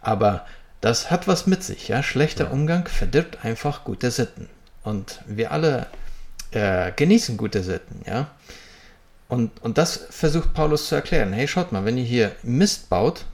Aber 0.00 0.46
das 0.80 1.10
hat 1.10 1.26
was 1.26 1.48
mit 1.48 1.64
sich, 1.64 1.88
ja. 1.88 2.04
Schlechter 2.04 2.52
Umgang 2.52 2.86
verdirbt 2.86 3.44
einfach 3.44 3.82
gute 3.82 4.12
Sitten. 4.12 4.48
Und 4.84 5.22
wir 5.26 5.50
alle 5.50 5.88
äh, 6.52 6.92
genießen 6.92 7.36
gute 7.36 7.64
Sitten, 7.64 8.02
ja. 8.06 8.28
Und, 9.28 9.62
und 9.62 9.78
das 9.78 10.06
versucht 10.10 10.54
Paulus 10.54 10.88
zu 10.88 10.94
erklären. 10.94 11.32
Hey, 11.32 11.48
schaut 11.48 11.72
mal, 11.72 11.84
wenn 11.84 11.98
ihr 11.98 12.04
hier 12.04 12.32
Mist 12.42 12.88
baut, 12.88 13.24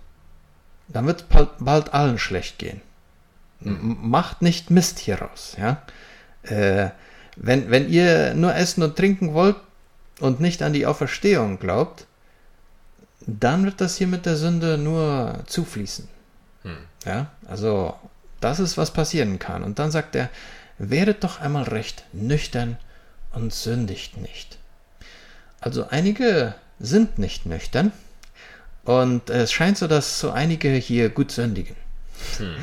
dann 0.88 1.06
wird 1.06 1.26
bald 1.58 1.92
allen 1.92 2.18
schlecht 2.18 2.58
gehen. 2.58 2.80
M 3.64 3.98
macht 4.00 4.42
nicht 4.42 4.70
Mist 4.70 4.98
hieraus. 4.98 5.56
Ja? 5.58 5.82
Äh, 6.42 6.90
wenn, 7.36 7.70
wenn 7.70 7.88
ihr 7.88 8.34
nur 8.34 8.54
essen 8.54 8.82
und 8.82 8.96
trinken 8.96 9.34
wollt 9.34 9.56
und 10.20 10.40
nicht 10.40 10.62
an 10.62 10.72
die 10.72 10.86
Auferstehung 10.86 11.58
glaubt, 11.58 12.06
dann 13.26 13.64
wird 13.64 13.80
das 13.80 13.96
hier 13.96 14.08
mit 14.08 14.26
der 14.26 14.36
Sünde 14.36 14.78
nur 14.78 15.40
zufließen. 15.46 16.08
Hm. 16.62 16.76
Ja, 17.04 17.26
also 17.46 17.94
das 18.40 18.58
ist, 18.58 18.76
was 18.76 18.92
passieren 18.92 19.38
kann. 19.38 19.62
Und 19.62 19.78
dann 19.78 19.90
sagt 19.90 20.16
er, 20.16 20.28
werdet 20.78 21.22
doch 21.22 21.40
einmal 21.40 21.64
recht 21.64 22.04
nüchtern 22.12 22.76
und 23.32 23.52
sündigt 23.52 24.16
nicht. 24.16 24.58
Also 25.62 25.86
einige 25.88 26.54
sind 26.80 27.18
nicht 27.18 27.46
nüchtern 27.46 27.92
und 28.84 29.30
es 29.30 29.52
scheint 29.52 29.78
so, 29.78 29.86
dass 29.86 30.18
so 30.18 30.32
einige 30.32 30.70
hier 30.70 31.08
gut 31.08 31.30
sündigen. 31.30 31.76
Hm. 32.38 32.56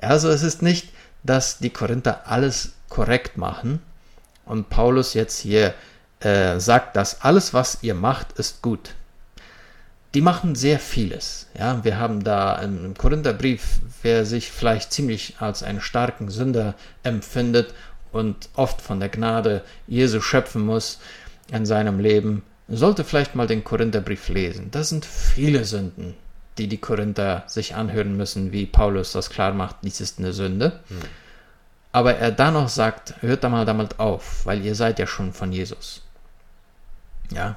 Also 0.00 0.28
es 0.30 0.44
ist 0.44 0.62
nicht, 0.62 0.88
dass 1.24 1.58
die 1.58 1.70
Korinther 1.70 2.22
alles 2.26 2.74
korrekt 2.88 3.36
machen 3.36 3.80
und 4.44 4.70
Paulus 4.70 5.14
jetzt 5.14 5.40
hier 5.40 5.74
äh, 6.20 6.60
sagt, 6.60 6.94
dass 6.94 7.22
alles, 7.22 7.54
was 7.54 7.78
ihr 7.82 7.94
macht, 7.94 8.38
ist 8.38 8.62
gut. 8.62 8.94
Die 10.14 10.20
machen 10.20 10.54
sehr 10.54 10.78
vieles. 10.78 11.48
Ja, 11.58 11.82
wir 11.82 11.98
haben 11.98 12.22
da 12.22 12.54
im 12.60 12.94
Korintherbrief, 12.96 13.80
wer 14.02 14.24
sich 14.24 14.52
vielleicht 14.52 14.92
ziemlich 14.92 15.34
als 15.40 15.64
einen 15.64 15.80
starken 15.80 16.30
Sünder 16.30 16.74
empfindet 17.02 17.74
und 18.12 18.48
oft 18.54 18.80
von 18.80 19.00
der 19.00 19.08
Gnade 19.08 19.64
Jesu 19.88 20.20
schöpfen 20.20 20.64
muss, 20.64 21.00
in 21.54 21.66
seinem 21.66 22.00
Leben, 22.00 22.42
sollte 22.68 23.04
vielleicht 23.04 23.34
mal 23.34 23.46
den 23.46 23.64
Korintherbrief 23.64 24.28
lesen. 24.28 24.70
Das 24.70 24.88
sind 24.88 25.04
viele 25.04 25.64
Sünden, 25.64 26.14
die 26.58 26.66
die 26.66 26.78
Korinther 26.78 27.44
sich 27.46 27.74
anhören 27.74 28.16
müssen, 28.16 28.52
wie 28.52 28.66
Paulus 28.66 29.12
das 29.12 29.30
klar 29.30 29.52
macht, 29.52 29.76
dies 29.82 30.00
ist 30.00 30.18
eine 30.18 30.32
Sünde. 30.32 30.80
Hm. 30.88 30.98
Aber 31.92 32.16
er 32.16 32.32
dann 32.32 32.54
noch 32.54 32.68
sagt, 32.68 33.14
hört 33.20 33.44
da 33.44 33.48
mal 33.48 33.64
damit 33.64 34.00
auf, 34.00 34.44
weil 34.46 34.64
ihr 34.64 34.74
seid 34.74 34.98
ja 34.98 35.06
schon 35.06 35.32
von 35.32 35.52
Jesus. 35.52 36.02
Ja. 37.30 37.56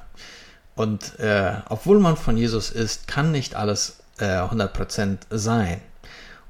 Und 0.76 1.18
äh, 1.20 1.54
obwohl 1.70 2.00
man 2.00 2.18
von 2.18 2.38
Jesus 2.38 2.70
ist, 2.70 3.08
kann 3.08 3.32
nicht 3.32 3.56
alles 3.56 4.00
äh, 4.20 4.26
100% 4.26 5.18
sein. 5.32 5.82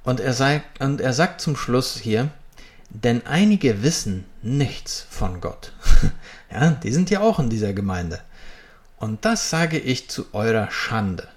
Und 0.03 0.19
er, 0.19 0.33
sei, 0.33 0.63
und 0.79 0.99
er 0.99 1.13
sagt 1.13 1.39
zum 1.39 1.55
Schluss 1.55 1.97
hier, 1.97 2.29
denn 2.89 3.25
einige 3.25 3.83
wissen 3.83 4.25
nichts 4.41 5.05
von 5.09 5.39
Gott. 5.41 5.71
ja, 6.51 6.71
die 6.71 6.91
sind 6.91 7.09
ja 7.09 7.21
auch 7.21 7.39
in 7.39 7.49
dieser 7.49 7.73
Gemeinde. 7.73 8.19
Und 8.97 9.25
das 9.25 9.49
sage 9.49 9.77
ich 9.77 10.09
zu 10.09 10.25
eurer 10.33 10.71
Schande. 10.71 11.27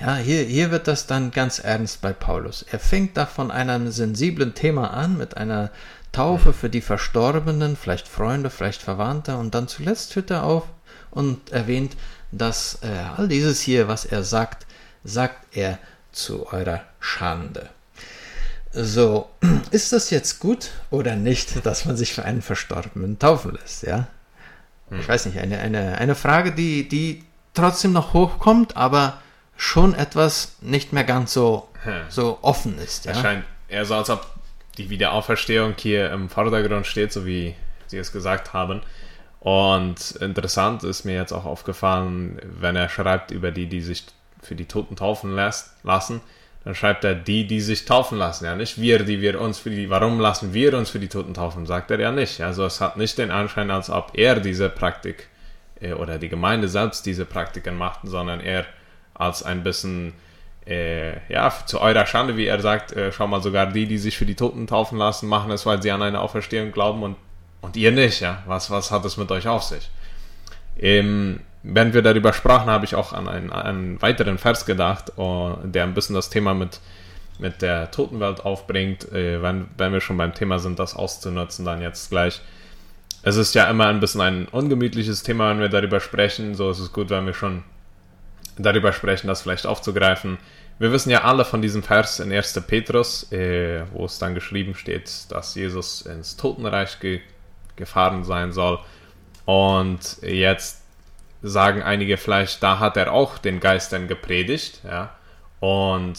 Ja, 0.00 0.16
hier, 0.16 0.44
hier 0.44 0.70
wird 0.70 0.86
das 0.86 1.06
dann 1.06 1.32
ganz 1.32 1.58
ernst 1.58 2.00
bei 2.00 2.12
Paulus. 2.12 2.64
Er 2.70 2.78
fängt 2.78 3.16
da 3.16 3.26
von 3.26 3.50
einem 3.50 3.90
sensiblen 3.90 4.54
Thema 4.54 4.92
an, 4.92 5.18
mit 5.18 5.36
einer 5.36 5.70
Taufe 6.12 6.52
für 6.52 6.70
die 6.70 6.80
Verstorbenen, 6.80 7.76
vielleicht 7.76 8.06
Freunde, 8.06 8.48
vielleicht 8.48 8.80
Verwandte, 8.80 9.36
und 9.36 9.54
dann 9.54 9.68
zuletzt 9.68 10.14
hört 10.14 10.30
er 10.30 10.44
auf 10.44 10.64
und 11.10 11.50
erwähnt, 11.50 11.96
dass 12.30 12.78
äh, 12.82 12.88
all 13.16 13.28
dieses 13.28 13.60
hier, 13.60 13.88
was 13.88 14.04
er 14.04 14.22
sagt, 14.22 14.66
sagt 15.04 15.56
er 15.56 15.78
zu 16.12 16.46
eurer 16.52 16.82
Schande. 17.00 17.68
So, 18.72 19.28
ist 19.70 19.92
das 19.92 20.10
jetzt 20.10 20.38
gut 20.38 20.70
oder 20.90 21.16
nicht, 21.16 21.66
dass 21.66 21.84
man 21.84 21.96
sich 21.96 22.14
für 22.14 22.24
einen 22.24 22.42
Verstorbenen 22.42 23.18
taufen 23.18 23.58
lässt, 23.60 23.82
ja? 23.82 24.06
Hm. 24.90 25.00
Ich 25.00 25.08
weiß 25.08 25.26
nicht, 25.26 25.38
eine, 25.38 25.58
eine, 25.58 25.98
eine 25.98 26.14
Frage, 26.14 26.52
die, 26.52 26.88
die 26.88 27.24
trotzdem 27.54 27.92
noch 27.92 28.12
hochkommt, 28.14 28.76
aber 28.76 29.20
schon 29.56 29.94
etwas 29.94 30.56
nicht 30.60 30.92
mehr 30.92 31.04
ganz 31.04 31.32
so, 31.32 31.68
hm. 31.82 32.02
so 32.08 32.38
offen 32.42 32.78
ist. 32.78 33.04
Ja? 33.04 33.12
Es 33.12 33.20
scheint 33.20 33.44
eher 33.68 33.84
so, 33.84 33.94
als 33.94 34.10
ob 34.10 34.26
die 34.78 34.90
Wiederauferstehung 34.90 35.74
hier 35.76 36.10
im 36.12 36.28
Vordergrund 36.28 36.86
steht, 36.86 37.12
so 37.12 37.26
wie 37.26 37.54
Sie 37.88 37.98
es 37.98 38.12
gesagt 38.12 38.52
haben. 38.52 38.82
Und 39.40 40.12
interessant 40.20 40.84
ist 40.84 41.04
mir 41.04 41.14
jetzt 41.14 41.32
auch 41.32 41.44
aufgefallen, 41.44 42.40
wenn 42.42 42.76
er 42.76 42.88
schreibt 42.88 43.30
über 43.30 43.50
die, 43.50 43.66
die 43.66 43.80
sich 43.80 44.04
für 44.42 44.54
die 44.54 44.66
Toten 44.66 44.96
taufen 44.96 45.34
lässt, 45.34 45.72
lassen, 45.82 46.20
dann 46.68 46.74
schreibt 46.74 47.02
er 47.02 47.14
die, 47.14 47.46
die 47.46 47.62
sich 47.62 47.86
taufen 47.86 48.18
lassen, 48.18 48.44
ja 48.44 48.54
nicht 48.54 48.78
wir, 48.78 49.02
die 49.02 49.22
wir 49.22 49.40
uns 49.40 49.58
für 49.58 49.70
die, 49.70 49.88
warum 49.88 50.20
lassen 50.20 50.52
wir 50.52 50.76
uns 50.76 50.90
für 50.90 50.98
die 50.98 51.08
Toten 51.08 51.32
taufen, 51.32 51.64
sagt 51.64 51.90
er 51.90 51.98
ja 51.98 52.12
nicht. 52.12 52.42
Also 52.42 52.66
es 52.66 52.82
hat 52.82 52.98
nicht 52.98 53.16
den 53.16 53.30
Anschein, 53.30 53.70
als 53.70 53.88
ob 53.88 54.10
er 54.12 54.38
diese 54.38 54.68
Praktik 54.68 55.28
äh, 55.80 55.94
oder 55.94 56.18
die 56.18 56.28
Gemeinde 56.28 56.68
selbst 56.68 57.06
diese 57.06 57.24
Praktiken 57.24 57.78
macht, 57.78 58.00
sondern 58.02 58.40
er 58.40 58.66
als 59.14 59.42
ein 59.42 59.62
bisschen, 59.62 60.12
äh, 60.66 61.12
ja, 61.32 61.50
zu 61.64 61.80
eurer 61.80 62.04
Schande, 62.04 62.36
wie 62.36 62.44
er 62.44 62.60
sagt, 62.60 62.92
äh, 62.92 63.12
schau 63.12 63.26
mal, 63.26 63.40
sogar 63.42 63.72
die, 63.72 63.86
die 63.86 63.96
sich 63.96 64.18
für 64.18 64.26
die 64.26 64.36
Toten 64.36 64.66
taufen 64.66 64.98
lassen, 64.98 65.26
machen 65.26 65.50
es, 65.50 65.64
weil 65.64 65.80
sie 65.80 65.90
an 65.90 66.02
eine 66.02 66.20
Auferstehung 66.20 66.70
glauben 66.70 67.02
und, 67.02 67.16
und 67.62 67.78
ihr 67.78 67.92
nicht, 67.92 68.20
ja. 68.20 68.42
Was, 68.44 68.70
was 68.70 68.90
hat 68.90 69.06
es 69.06 69.16
mit 69.16 69.30
euch 69.30 69.48
auf 69.48 69.62
sich? 69.62 69.88
Ähm, 70.78 71.40
wenn 71.70 71.92
wir 71.92 72.00
darüber 72.00 72.32
sprachen, 72.32 72.70
habe 72.70 72.86
ich 72.86 72.94
auch 72.94 73.12
an 73.12 73.28
einen, 73.28 73.52
einen 73.52 74.00
weiteren 74.00 74.38
Vers 74.38 74.64
gedacht, 74.64 75.12
oh, 75.18 75.56
der 75.62 75.84
ein 75.84 75.92
bisschen 75.92 76.14
das 76.14 76.30
Thema 76.30 76.54
mit, 76.54 76.80
mit 77.38 77.60
der 77.60 77.90
Totenwelt 77.90 78.40
aufbringt. 78.40 79.12
Äh, 79.12 79.42
wenn, 79.42 79.66
wenn 79.76 79.92
wir 79.92 80.00
schon 80.00 80.16
beim 80.16 80.32
Thema 80.32 80.58
sind, 80.58 80.78
das 80.78 80.96
auszunutzen, 80.96 81.66
dann 81.66 81.82
jetzt 81.82 82.08
gleich. 82.08 82.40
Es 83.22 83.36
ist 83.36 83.54
ja 83.54 83.68
immer 83.68 83.88
ein 83.88 84.00
bisschen 84.00 84.22
ein 84.22 84.48
ungemütliches 84.48 85.22
Thema, 85.22 85.50
wenn 85.50 85.60
wir 85.60 85.68
darüber 85.68 86.00
sprechen. 86.00 86.54
So 86.54 86.70
ist 86.70 86.78
es 86.78 86.90
gut, 86.90 87.10
wenn 87.10 87.26
wir 87.26 87.34
schon 87.34 87.64
darüber 88.56 88.92
sprechen, 88.92 89.26
das 89.26 89.42
vielleicht 89.42 89.66
aufzugreifen. 89.66 90.38
Wir 90.78 90.90
wissen 90.90 91.10
ja 91.10 91.24
alle 91.24 91.44
von 91.44 91.60
diesem 91.60 91.82
Vers 91.82 92.18
in 92.20 92.32
1. 92.32 92.62
Petrus, 92.66 93.30
äh, 93.30 93.82
wo 93.92 94.06
es 94.06 94.18
dann 94.18 94.34
geschrieben 94.34 94.74
steht, 94.74 95.10
dass 95.30 95.54
Jesus 95.54 96.02
ins 96.02 96.36
Totenreich 96.36 96.98
ge 96.98 97.20
gefahren 97.76 98.24
sein 98.24 98.52
soll. 98.52 98.80
Und 99.44 100.18
jetzt 100.22 100.82
sagen 101.42 101.82
einige 101.82 102.16
vielleicht, 102.16 102.62
da 102.62 102.78
hat 102.78 102.96
er 102.96 103.12
auch 103.12 103.38
den 103.38 103.60
Geistern 103.60 104.08
gepredigt, 104.08 104.80
ja. 104.84 105.14
Und 105.60 106.16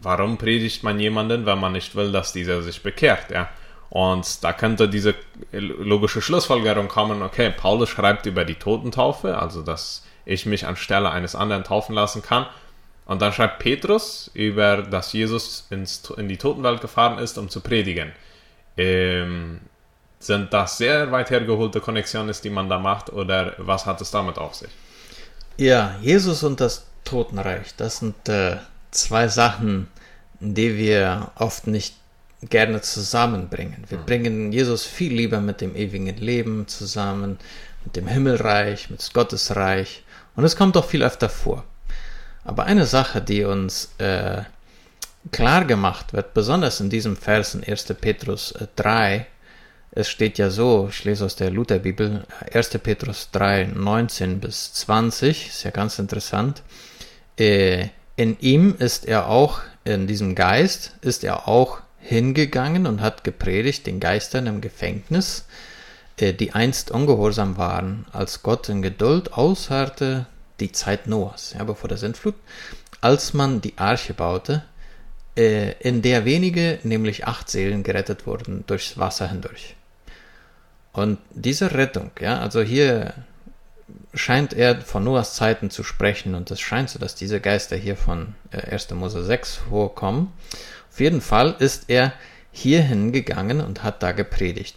warum 0.00 0.38
predigt 0.38 0.82
man 0.82 0.98
jemanden, 0.98 1.46
wenn 1.46 1.58
man 1.58 1.72
nicht 1.72 1.94
will, 1.94 2.12
dass 2.12 2.32
dieser 2.32 2.62
sich 2.62 2.82
bekehrt, 2.82 3.30
ja? 3.30 3.48
Und 3.90 4.42
da 4.42 4.54
könnte 4.54 4.88
diese 4.88 5.14
logische 5.52 6.22
Schlussfolgerung 6.22 6.88
kommen, 6.88 7.22
okay, 7.22 7.50
Paulus 7.50 7.90
schreibt 7.90 8.24
über 8.24 8.46
die 8.46 8.54
Totentaufe, 8.54 9.36
also 9.36 9.60
dass 9.60 10.06
ich 10.24 10.46
mich 10.46 10.66
anstelle 10.66 11.10
eines 11.10 11.34
anderen 11.34 11.64
taufen 11.64 11.94
lassen 11.94 12.22
kann. 12.22 12.46
Und 13.04 13.20
dann 13.20 13.34
schreibt 13.34 13.58
Petrus 13.58 14.30
über, 14.32 14.78
dass 14.78 15.12
Jesus 15.12 15.66
ins, 15.68 16.08
in 16.16 16.28
die 16.28 16.38
Totenwelt 16.38 16.80
gefahren 16.80 17.18
ist, 17.18 17.36
um 17.36 17.50
zu 17.50 17.60
predigen. 17.60 18.12
Ähm, 18.78 19.60
sind 20.26 20.52
das 20.52 20.78
sehr 20.78 21.10
weit 21.10 21.30
hergeholte 21.30 21.80
Konnexionen, 21.80 22.34
die 22.42 22.50
man 22.50 22.68
da 22.68 22.78
macht, 22.78 23.12
oder 23.12 23.54
was 23.58 23.86
hat 23.86 24.00
es 24.00 24.10
damit 24.10 24.38
auf 24.38 24.54
sich? 24.54 24.70
Ja, 25.56 25.96
Jesus 26.00 26.42
und 26.42 26.60
das 26.60 26.86
Totenreich, 27.04 27.74
das 27.76 27.98
sind 27.98 28.28
äh, 28.28 28.56
zwei 28.90 29.28
Sachen, 29.28 29.88
die 30.40 30.76
wir 30.76 31.30
oft 31.36 31.66
nicht 31.66 31.94
gerne 32.42 32.80
zusammenbringen. 32.80 33.84
Wir 33.88 33.98
mhm. 33.98 34.06
bringen 34.06 34.52
Jesus 34.52 34.84
viel 34.84 35.12
lieber 35.12 35.40
mit 35.40 35.60
dem 35.60 35.76
ewigen 35.76 36.16
Leben 36.16 36.66
zusammen, 36.66 37.38
mit 37.84 37.96
dem 37.96 38.06
Himmelreich, 38.06 38.90
mit 38.90 39.00
dem 39.00 39.12
Gottesreich. 39.12 40.04
Und 40.34 40.44
es 40.44 40.56
kommt 40.56 40.76
doch 40.76 40.86
viel 40.86 41.02
öfter 41.02 41.28
vor. 41.28 41.64
Aber 42.44 42.64
eine 42.64 42.86
Sache, 42.86 43.20
die 43.20 43.44
uns 43.44 43.92
äh, 43.98 44.42
klar 45.30 45.64
gemacht 45.64 46.12
wird, 46.12 46.34
besonders 46.34 46.80
in 46.80 46.90
diesem 46.90 47.16
Vers 47.16 47.54
in 47.54 47.62
1. 47.62 47.84
Petrus 48.00 48.54
3, 48.76 49.26
es 49.94 50.08
steht 50.08 50.38
ja 50.38 50.48
so, 50.48 50.88
ich 50.90 51.04
lese 51.04 51.24
aus 51.26 51.36
der 51.36 51.50
Lutherbibel, 51.50 52.24
1. 52.52 52.70
Petrus 52.82 53.28
3, 53.32 53.72
19 53.74 54.40
bis 54.40 54.72
20, 54.72 55.48
ist 55.48 55.64
ja 55.64 55.70
ganz 55.70 55.98
interessant. 55.98 56.62
Äh, 57.38 57.88
in 58.16 58.38
ihm 58.40 58.74
ist 58.78 59.04
er 59.06 59.28
auch, 59.28 59.60
in 59.84 60.06
diesem 60.06 60.34
Geist, 60.34 60.96
ist 61.02 61.24
er 61.24 61.46
auch 61.46 61.80
hingegangen 61.98 62.86
und 62.86 63.02
hat 63.02 63.22
gepredigt 63.22 63.86
den 63.86 64.00
Geistern 64.00 64.46
im 64.46 64.62
Gefängnis, 64.62 65.44
äh, 66.16 66.32
die 66.32 66.52
einst 66.52 66.90
ungehorsam 66.90 67.58
waren, 67.58 68.06
als 68.12 68.42
Gott 68.42 68.70
in 68.70 68.80
Geduld 68.80 69.34
ausharrte, 69.34 70.26
die 70.58 70.72
Zeit 70.72 71.06
Noahs, 71.06 71.52
ja, 71.52 71.64
bevor 71.64 71.88
der 71.88 71.98
Sintflut, 71.98 72.34
als 73.02 73.34
man 73.34 73.60
die 73.60 73.76
Arche 73.76 74.14
baute, 74.14 74.64
äh, 75.36 75.72
in 75.80 76.00
der 76.00 76.24
wenige, 76.24 76.78
nämlich 76.82 77.26
acht 77.26 77.50
Seelen, 77.50 77.82
gerettet 77.82 78.26
wurden 78.26 78.64
durchs 78.66 78.96
Wasser 78.96 79.28
hindurch. 79.28 79.76
Und 80.92 81.18
diese 81.30 81.72
Rettung, 81.72 82.10
ja, 82.20 82.38
also 82.40 82.60
hier 82.60 83.14
scheint 84.14 84.52
er 84.52 84.80
von 84.82 85.04
Noahs 85.04 85.34
Zeiten 85.34 85.70
zu 85.70 85.84
sprechen 85.84 86.34
und 86.34 86.50
es 86.50 86.60
scheint 86.60 86.90
so, 86.90 86.98
dass 86.98 87.14
diese 87.14 87.40
Geister 87.40 87.76
hier 87.76 87.96
von 87.96 88.34
1. 88.50 88.90
Äh, 88.90 88.94
Mose 88.94 89.24
6 89.24 89.56
vorkommen. 89.56 90.32
Auf 90.90 91.00
jeden 91.00 91.22
Fall 91.22 91.56
ist 91.58 91.84
er 91.88 92.12
hierhin 92.50 93.12
gegangen 93.12 93.60
und 93.60 93.82
hat 93.82 94.02
da 94.02 94.12
gepredigt. 94.12 94.76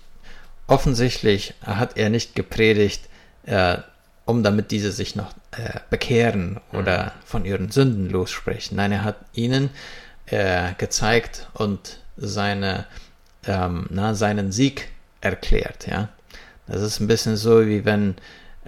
Offensichtlich 0.68 1.54
hat 1.62 1.98
er 1.98 2.10
nicht 2.10 2.34
gepredigt, 2.34 3.10
äh, 3.46 3.78
um 4.24 4.42
damit 4.42 4.72
diese 4.72 4.92
sich 4.92 5.16
noch 5.16 5.34
äh, 5.52 5.80
bekehren 5.90 6.60
oder 6.72 7.12
von 7.26 7.46
ihren 7.46 7.70
Sünden 7.70 8.10
lossprechen. 8.10 8.78
Nein, 8.78 8.94
er 8.94 9.04
hat 9.04 9.18
ihnen 9.34 9.70
äh, 10.28 10.74
gezeigt 10.78 11.48
und 11.54 12.00
seine, 12.18 12.86
ähm, 13.46 13.88
na, 13.92 14.16
seinen 14.16 14.52
Sieg 14.52 14.90
erklärt. 15.26 15.88
Ja, 15.88 16.10
das 16.68 16.82
ist 16.82 17.00
ein 17.00 17.08
bisschen 17.08 17.36
so 17.36 17.66
wie 17.66 17.84
wenn 17.84 18.16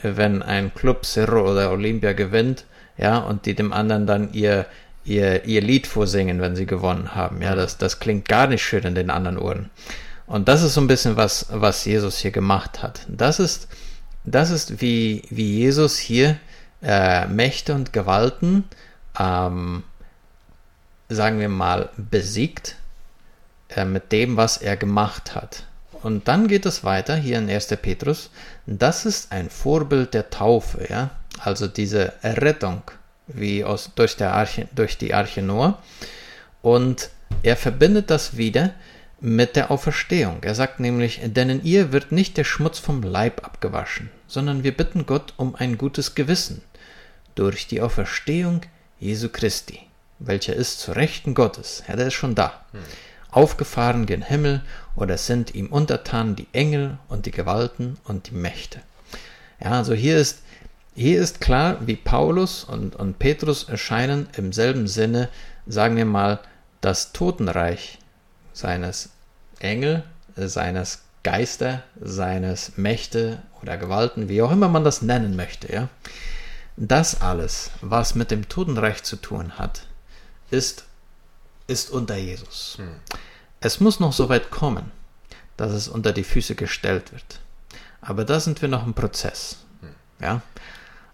wenn 0.01 0.43
ein 0.43 0.73
Club 0.73 1.05
Cerro 1.05 1.51
oder 1.51 1.71
Olympia 1.71 2.13
gewinnt, 2.13 2.65
ja, 2.97 3.17
und 3.17 3.45
die 3.45 3.55
dem 3.55 3.73
anderen 3.73 4.07
dann 4.07 4.33
ihr, 4.33 4.65
ihr, 5.03 5.45
ihr 5.45 5.61
Lied 5.61 5.87
vorsingen, 5.87 6.41
wenn 6.41 6.55
sie 6.55 6.65
gewonnen 6.65 7.15
haben. 7.15 7.41
Ja, 7.41 7.55
das, 7.55 7.77
das 7.77 7.99
klingt 7.99 8.27
gar 8.27 8.47
nicht 8.47 8.63
schön 8.63 8.83
in 8.83 8.95
den 8.95 9.09
anderen 9.09 9.37
Ohren. 9.37 9.69
Und 10.25 10.47
das 10.47 10.61
ist 10.61 10.73
so 10.73 10.81
ein 10.81 10.87
bisschen 10.87 11.15
was, 11.15 11.47
was 11.49 11.85
Jesus 11.85 12.17
hier 12.17 12.31
gemacht 12.31 12.83
hat. 12.83 13.01
Das 13.07 13.39
ist, 13.39 13.67
das 14.25 14.49
ist 14.49 14.81
wie, 14.81 15.23
wie 15.29 15.57
Jesus 15.57 15.97
hier 15.97 16.37
äh, 16.81 17.25
Mächte 17.27 17.73
und 17.73 17.93
Gewalten, 17.93 18.65
ähm, 19.19 19.83
sagen 21.09 21.39
wir 21.39 21.49
mal, 21.49 21.89
besiegt 21.95 22.75
äh, 23.69 23.85
mit 23.85 24.11
dem, 24.11 24.37
was 24.37 24.57
er 24.57 24.75
gemacht 24.75 25.33
hat. 25.33 25.63
Und 26.03 26.27
dann 26.27 26.47
geht 26.47 26.65
es 26.65 26.83
weiter 26.83 27.15
hier 27.15 27.37
in 27.37 27.49
1. 27.49 27.67
Petrus. 27.81 28.29
Das 28.65 29.05
ist 29.05 29.31
ein 29.31 29.49
Vorbild 29.49 30.13
der 30.13 30.29
Taufe, 30.29 30.87
ja. 30.89 31.11
Also 31.39 31.67
diese 31.67 32.13
Errettung, 32.21 32.81
wie 33.27 33.63
aus, 33.63 33.91
durch, 33.95 34.15
der 34.15 34.33
Arche, 34.33 34.67
durch 34.73 34.97
die 34.97 35.13
Arche 35.13 35.41
Noah. 35.41 35.81
Und 36.61 37.09
er 37.43 37.55
verbindet 37.55 38.09
das 38.09 38.37
wieder 38.37 38.73
mit 39.19 39.55
der 39.55 39.71
Auferstehung. 39.71 40.39
Er 40.41 40.55
sagt 40.55 40.79
nämlich, 40.79 41.21
denn 41.23 41.49
in 41.49 41.63
ihr 41.63 41.91
wird 41.91 42.11
nicht 42.11 42.37
der 42.37 42.43
Schmutz 42.43 42.79
vom 42.79 43.01
Leib 43.03 43.45
abgewaschen, 43.45 44.09
sondern 44.27 44.63
wir 44.63 44.75
bitten 44.75 45.05
Gott 45.05 45.33
um 45.37 45.55
ein 45.55 45.77
gutes 45.77 46.15
Gewissen 46.15 46.61
durch 47.35 47.67
die 47.67 47.81
Auferstehung 47.81 48.61
Jesu 48.99 49.29
Christi, 49.29 49.79
welcher 50.19 50.55
ist 50.55 50.79
zu 50.79 50.91
Rechten 50.91 51.33
Gottes. 51.33 51.83
Ja, 51.87 51.95
der 51.95 52.07
ist 52.07 52.13
schon 52.13 52.35
da. 52.35 52.65
Hm 52.71 52.79
aufgefahren 53.31 54.05
gen 54.05 54.21
Himmel, 54.21 54.61
oder 54.95 55.17
sind 55.17 55.53
ihm 55.53 55.67
untertan 55.67 56.35
die 56.35 56.47
Engel 56.53 56.97
und 57.07 57.25
die 57.25 57.31
Gewalten 57.31 57.97
und 58.05 58.29
die 58.29 58.35
Mächte. 58.35 58.81
Ja, 59.63 59.71
also 59.71 59.93
hier 59.93 60.17
ist, 60.17 60.41
hier 60.95 61.21
ist 61.21 61.41
klar, 61.41 61.77
wie 61.85 61.95
Paulus 61.95 62.63
und, 62.63 62.95
und 62.95 63.19
Petrus 63.19 63.65
erscheinen 63.65 64.27
im 64.35 64.51
selben 64.53 64.87
Sinne, 64.87 65.29
sagen 65.67 65.95
wir 65.95 66.05
mal, 66.05 66.39
das 66.81 67.11
Totenreich 67.11 67.99
seines 68.53 69.09
Engel, 69.59 70.03
seines 70.35 71.03
Geister, 71.23 71.83
seines 71.99 72.77
Mächte 72.77 73.41
oder 73.61 73.77
Gewalten, 73.77 74.29
wie 74.29 74.41
auch 74.41 74.51
immer 74.51 74.69
man 74.69 74.83
das 74.83 75.01
nennen 75.01 75.35
möchte, 75.35 75.71
ja. 75.71 75.89
Das 76.77 77.21
alles, 77.21 77.71
was 77.81 78.13
mit 78.13 78.29
dem 78.29 78.47
Totenreich 78.49 79.01
zu 79.03 79.15
tun 79.15 79.57
hat, 79.57 79.81
ist 80.51 80.85
ist 81.67 81.91
unter 81.91 82.15
Jesus. 82.15 82.75
Hm. 82.77 82.95
Es 83.59 83.79
muss 83.79 83.99
noch 83.99 84.13
so 84.13 84.29
weit 84.29 84.51
kommen, 84.51 84.91
dass 85.57 85.71
es 85.71 85.87
unter 85.87 86.13
die 86.13 86.23
Füße 86.23 86.55
gestellt 86.55 87.11
wird. 87.11 87.39
Aber 88.01 88.25
da 88.25 88.39
sind 88.39 88.61
wir 88.61 88.69
noch 88.69 88.85
im 88.85 88.93
Prozess. 88.93 89.57
Hm. 89.81 89.95
Ja? 90.21 90.41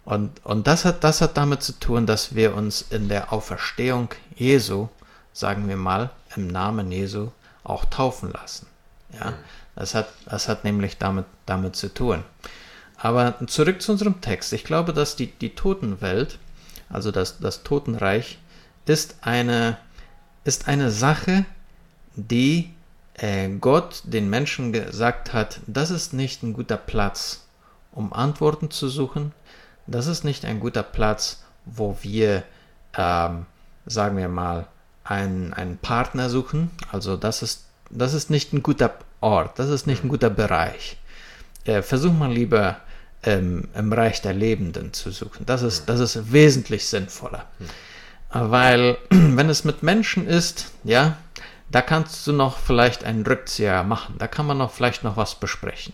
Und, 0.05 0.45
und 0.45 0.67
das, 0.67 0.85
hat, 0.85 1.03
das 1.03 1.21
hat 1.21 1.37
damit 1.37 1.63
zu 1.63 1.79
tun, 1.79 2.05
dass 2.05 2.35
wir 2.35 2.55
uns 2.55 2.81
in 2.89 3.07
der 3.07 3.31
Auferstehung 3.31 4.09
Jesu, 4.35 4.89
sagen 5.31 5.67
wir 5.67 5.77
mal, 5.77 6.11
im 6.35 6.47
Namen 6.47 6.91
Jesu 6.91 7.31
auch 7.63 7.85
taufen 7.85 8.31
lassen. 8.31 8.67
Ja? 9.13 9.27
Hm. 9.27 9.33
Das, 9.75 9.95
hat, 9.95 10.09
das 10.25 10.49
hat 10.49 10.63
nämlich 10.63 10.97
damit, 10.97 11.25
damit 11.45 11.75
zu 11.75 11.93
tun. 11.93 12.23
Aber 12.97 13.35
zurück 13.47 13.81
zu 13.81 13.91
unserem 13.91 14.21
Text. 14.21 14.53
Ich 14.53 14.63
glaube, 14.63 14.93
dass 14.93 15.15
die, 15.15 15.27
die 15.27 15.55
Totenwelt, 15.55 16.37
also 16.89 17.11
das, 17.11 17.39
das 17.39 17.63
Totenreich, 17.63 18.37
ist 18.85 19.17
eine, 19.21 19.77
ist 20.43 20.67
eine 20.67 20.91
Sache, 20.91 21.45
die 22.15 22.73
äh, 23.15 23.49
Gott 23.49 24.01
den 24.05 24.29
Menschen 24.29 24.73
gesagt 24.73 25.33
hat, 25.33 25.59
das 25.67 25.91
ist 25.91 26.13
nicht 26.13 26.43
ein 26.43 26.53
guter 26.53 26.77
Platz, 26.77 27.45
um 27.91 28.13
Antworten 28.13 28.71
zu 28.71 28.89
suchen. 28.89 29.33
Das 29.87 30.07
ist 30.07 30.23
nicht 30.23 30.45
ein 30.45 30.59
guter 30.59 30.83
Platz, 30.83 31.43
wo 31.65 31.97
wir, 32.01 32.43
ähm, 32.97 33.45
sagen 33.85 34.17
wir 34.17 34.29
mal, 34.29 34.67
einen, 35.03 35.53
einen 35.53 35.77
Partner 35.77 36.29
suchen. 36.29 36.71
Also 36.91 37.17
das 37.17 37.43
ist, 37.43 37.65
das 37.89 38.13
ist 38.13 38.29
nicht 38.29 38.53
ein 38.53 38.63
guter 38.63 38.93
Ort, 39.21 39.59
das 39.59 39.69
ist 39.69 39.87
nicht 39.87 40.03
ein 40.03 40.09
guter 40.09 40.29
Bereich. 40.29 40.97
Äh, 41.65 41.81
versuch 41.81 42.13
mal 42.13 42.31
lieber 42.31 42.77
ähm, 43.23 43.69
im 43.75 43.91
Reich 43.93 44.21
der 44.21 44.33
Lebenden 44.33 44.93
zu 44.93 45.11
suchen. 45.11 45.45
Das 45.45 45.61
ist, 45.61 45.87
das 45.87 45.99
ist 45.99 46.31
wesentlich 46.31 46.87
sinnvoller. 46.87 47.45
Weil 48.33 48.97
wenn 49.09 49.49
es 49.49 49.63
mit 49.63 49.83
Menschen 49.83 50.27
ist, 50.27 50.71
ja, 50.83 51.17
da 51.69 51.81
kannst 51.81 52.27
du 52.27 52.33
noch 52.33 52.57
vielleicht 52.57 53.03
einen 53.03 53.25
Rückzieher 53.25 53.83
machen. 53.83 54.15
Da 54.17 54.27
kann 54.27 54.45
man 54.45 54.57
noch 54.57 54.71
vielleicht 54.71 55.03
noch 55.03 55.17
was 55.17 55.35
besprechen. 55.35 55.93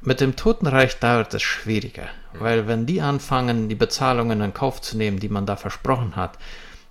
Mit 0.00 0.20
dem 0.20 0.36
Totenreich 0.36 0.98
da 1.00 1.18
wird 1.18 1.34
es 1.34 1.42
schwieriger, 1.42 2.06
weil 2.34 2.68
wenn 2.68 2.86
die 2.86 3.00
anfangen, 3.00 3.68
die 3.68 3.74
Bezahlungen 3.74 4.40
in 4.40 4.54
Kauf 4.54 4.80
zu 4.80 4.96
nehmen, 4.96 5.18
die 5.18 5.28
man 5.28 5.44
da 5.44 5.56
versprochen 5.56 6.14
hat, 6.14 6.38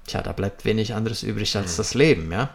tja, 0.07 0.21
da 0.21 0.33
bleibt 0.33 0.65
wenig 0.65 0.93
anderes 0.93 1.23
übrig 1.23 1.55
als 1.55 1.73
mhm. 1.73 1.77
das 1.77 1.93
Leben, 1.93 2.31
ja, 2.33 2.49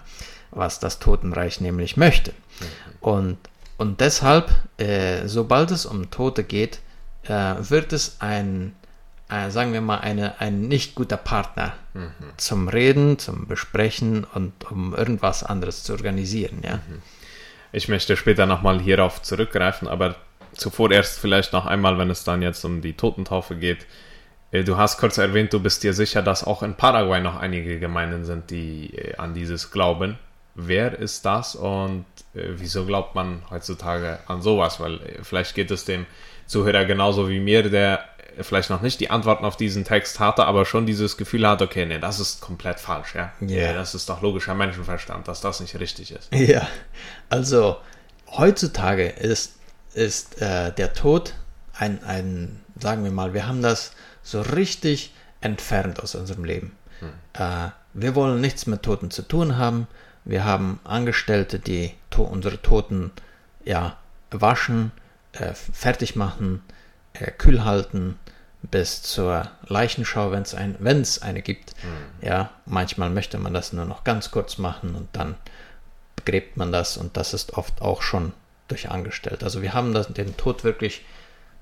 was 0.50 0.78
das 0.78 0.98
Totenreich 0.98 1.62
nämlich 1.62 1.96
möchte. 1.96 2.32
Mhm. 2.32 2.66
Und, 3.00 3.38
und 3.78 4.00
deshalb, 4.00 4.50
äh, 4.76 5.26
sobald 5.26 5.70
es 5.70 5.86
um 5.86 6.10
Tote 6.10 6.44
geht, 6.44 6.80
äh, 7.24 7.54
wird 7.58 7.94
es 7.94 8.16
ein 8.20 8.74
äh, 9.32 9.50
sagen 9.50 9.72
wir 9.72 9.80
mal, 9.80 9.98
eine, 9.98 10.40
ein 10.40 10.60
nicht 10.68 10.94
guter 10.94 11.16
Partner 11.16 11.72
mhm. 11.94 12.12
zum 12.36 12.68
Reden, 12.68 13.18
zum 13.18 13.46
Besprechen 13.46 14.24
und 14.24 14.70
um 14.70 14.94
irgendwas 14.94 15.42
anderes 15.42 15.84
zu 15.84 15.92
organisieren. 15.92 16.62
Ja? 16.62 16.76
Mhm. 16.76 17.02
Ich 17.72 17.88
möchte 17.88 18.16
später 18.16 18.46
nochmal 18.46 18.80
hierauf 18.80 19.22
zurückgreifen, 19.22 19.88
aber 19.88 20.16
zuvor 20.52 20.90
erst 20.90 21.18
vielleicht 21.18 21.52
noch 21.52 21.64
einmal, 21.64 21.96
wenn 21.96 22.10
es 22.10 22.24
dann 22.24 22.42
jetzt 22.42 22.64
um 22.64 22.82
die 22.82 22.92
Totentaufe 22.92 23.56
geht. 23.56 23.86
Äh, 24.50 24.64
du 24.64 24.76
hast 24.76 24.98
kurz 24.98 25.18
erwähnt, 25.18 25.52
du 25.52 25.60
bist 25.60 25.82
dir 25.82 25.94
sicher, 25.94 26.22
dass 26.22 26.44
auch 26.44 26.62
in 26.62 26.74
Paraguay 26.74 27.20
noch 27.20 27.36
einige 27.36 27.78
Gemeinden 27.80 28.24
sind, 28.24 28.50
die 28.50 28.94
äh, 28.94 29.16
an 29.16 29.34
dieses 29.34 29.70
glauben. 29.70 30.18
Wer 30.54 30.98
ist 30.98 31.24
das 31.24 31.54
und 31.54 32.04
äh, 32.34 32.48
wieso 32.56 32.84
glaubt 32.84 33.14
man 33.14 33.42
heutzutage 33.50 34.18
an 34.26 34.42
sowas? 34.42 34.78
Weil 34.78 35.00
vielleicht 35.22 35.54
geht 35.54 35.70
es 35.70 35.86
dem 35.86 36.04
Zuhörer 36.46 36.84
genauso 36.84 37.30
wie 37.30 37.40
mir, 37.40 37.70
der 37.70 38.04
vielleicht 38.40 38.70
noch 38.70 38.82
nicht 38.82 39.00
die 39.00 39.10
Antworten 39.10 39.44
auf 39.44 39.56
diesen 39.56 39.84
Text 39.84 40.20
hatte, 40.20 40.44
aber 40.44 40.64
schon 40.64 40.86
dieses 40.86 41.16
Gefühl 41.16 41.46
hat, 41.46 41.62
okay, 41.62 41.86
nee, 41.86 41.98
das 41.98 42.20
ist 42.20 42.40
komplett 42.40 42.80
falsch, 42.80 43.14
ja. 43.14 43.32
Yeah. 43.40 43.72
Das 43.72 43.94
ist 43.94 44.08
doch 44.08 44.22
logischer 44.22 44.54
Menschenverstand, 44.54 45.28
dass 45.28 45.40
das 45.40 45.60
nicht 45.60 45.78
richtig 45.78 46.12
ist. 46.12 46.32
Ja, 46.34 46.66
also 47.28 47.76
heutzutage 48.30 49.08
ist, 49.08 49.56
ist 49.94 50.40
äh, 50.40 50.72
der 50.72 50.92
Tod 50.92 51.34
ein, 51.74 52.02
ein, 52.04 52.60
sagen 52.80 53.04
wir 53.04 53.10
mal, 53.10 53.34
wir 53.34 53.46
haben 53.46 53.62
das 53.62 53.92
so 54.22 54.40
richtig 54.40 55.12
entfernt 55.40 56.02
aus 56.02 56.14
unserem 56.14 56.44
Leben. 56.44 56.76
Hm. 57.00 57.12
Äh, 57.34 57.70
wir 57.94 58.14
wollen 58.14 58.40
nichts 58.40 58.66
mit 58.66 58.82
Toten 58.82 59.10
zu 59.10 59.22
tun 59.22 59.58
haben. 59.58 59.86
Wir 60.24 60.44
haben 60.44 60.80
Angestellte, 60.84 61.58
die 61.58 61.92
to 62.10 62.22
unsere 62.22 62.62
Toten 62.62 63.10
ja, 63.64 63.96
waschen, 64.30 64.92
äh, 65.32 65.52
fertig 65.54 66.16
machen, 66.16 66.62
äh, 67.14 67.30
kühl 67.30 67.64
halten 67.64 68.18
bis 68.62 69.02
zur 69.02 69.50
Leichenschau, 69.66 70.30
wenn 70.30 70.42
es 70.42 70.54
ein, 70.54 70.76
wenn's 70.78 71.20
eine 71.20 71.42
gibt. 71.42 71.74
Mhm. 71.82 72.26
Ja, 72.26 72.50
manchmal 72.64 73.10
möchte 73.10 73.38
man 73.38 73.52
das 73.52 73.72
nur 73.72 73.84
noch 73.84 74.04
ganz 74.04 74.30
kurz 74.30 74.58
machen 74.58 74.94
und 74.94 75.08
dann 75.12 75.34
begräbt 76.16 76.56
man 76.56 76.70
das 76.70 76.96
und 76.96 77.16
das 77.16 77.34
ist 77.34 77.54
oft 77.54 77.82
auch 77.82 78.02
schon 78.02 78.32
durch 78.68 78.90
angestellt. 78.90 79.42
Also 79.42 79.62
wir 79.62 79.74
haben 79.74 79.92
das, 79.92 80.08
den 80.08 80.36
Tod 80.36 80.62
wirklich, 80.62 81.04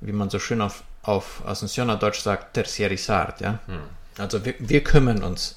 wie 0.00 0.12
man 0.12 0.30
so 0.30 0.38
schön 0.38 0.60
auf, 0.60 0.84
auf 1.02 1.42
Ascensioner 1.46 1.96
Deutsch 1.96 2.20
sagt, 2.20 2.54
tertiarisart. 2.54 3.40
Ja? 3.40 3.60
Mhm. 3.66 3.80
Also 4.18 4.44
wir, 4.44 4.54
wir 4.58 4.84
kümmern 4.84 5.22
uns. 5.22 5.56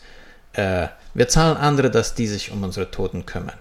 Äh, 0.53 0.87
wir 1.13 1.27
zahlen 1.27 1.57
andere, 1.57 1.91
dass 1.91 2.15
die 2.15 2.27
sich 2.27 2.51
um 2.51 2.63
unsere 2.63 2.89
Toten 2.89 3.25
kümmern. 3.25 3.57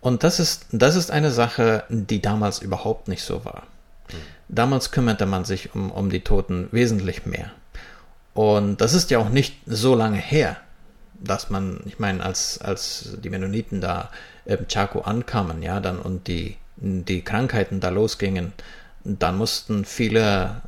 Und 0.00 0.24
das 0.24 0.40
ist, 0.40 0.66
das 0.72 0.96
ist 0.96 1.10
eine 1.10 1.30
Sache, 1.30 1.84
die 1.90 2.22
damals 2.22 2.60
überhaupt 2.60 3.08
nicht 3.08 3.22
so 3.22 3.44
war. 3.44 3.64
Damals 4.48 4.90
kümmerte 4.90 5.26
man 5.26 5.44
sich 5.44 5.74
um, 5.74 5.90
um 5.90 6.10
die 6.10 6.20
Toten 6.20 6.68
wesentlich 6.72 7.26
mehr. 7.26 7.50
Und 8.34 8.80
das 8.80 8.94
ist 8.94 9.10
ja 9.10 9.18
auch 9.18 9.28
nicht 9.28 9.56
so 9.66 9.94
lange 9.94 10.18
her, 10.18 10.56
dass 11.14 11.50
man, 11.50 11.80
ich 11.86 11.98
meine, 11.98 12.24
als, 12.24 12.60
als 12.60 13.16
die 13.22 13.30
Mennoniten 13.30 13.80
da 13.80 14.10
im 14.44 14.66
Chaco 14.68 15.02
ankamen, 15.02 15.62
ja, 15.62 15.80
dann 15.80 15.98
und 15.98 16.26
die, 16.28 16.56
die 16.76 17.22
Krankheiten 17.22 17.80
da 17.80 17.90
losgingen, 17.90 18.52
dann 19.04 19.36
mussten 19.36 19.84
viele 19.84 20.62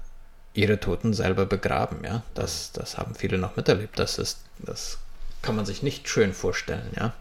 ihre 0.54 0.78
Toten 0.80 1.14
selber 1.14 1.46
begraben, 1.46 2.04
ja. 2.04 2.22
Das, 2.34 2.72
das 2.72 2.98
haben 2.98 3.14
viele 3.14 3.38
noch 3.38 3.56
miterlebt. 3.56 3.98
Das 3.98 4.18
ist, 4.18 4.38
das 4.58 4.98
kann 5.40 5.56
man 5.56 5.64
sich 5.64 5.82
nicht 5.82 6.08
schön 6.08 6.34
vorstellen, 6.34 6.90
ja. 6.96 7.12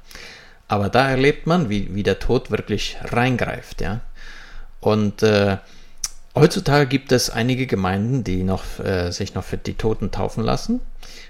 Aber 0.67 0.89
da 0.89 1.09
erlebt 1.09 1.47
man, 1.47 1.69
wie, 1.69 1.93
wie 1.95 2.03
der 2.03 2.19
Tod 2.19 2.51
wirklich 2.51 2.97
reingreift, 3.03 3.81
ja. 3.81 4.01
Und 4.79 5.23
äh, 5.23 5.57
heutzutage 6.35 6.87
gibt 6.87 7.11
es 7.11 7.29
einige 7.29 7.67
Gemeinden, 7.67 8.23
die 8.23 8.43
noch, 8.43 8.79
äh, 8.79 9.11
sich 9.11 9.33
noch 9.33 9.43
für 9.43 9.57
die 9.57 9.75
Toten 9.75 10.11
taufen 10.11 10.43
lassen. 10.43 10.81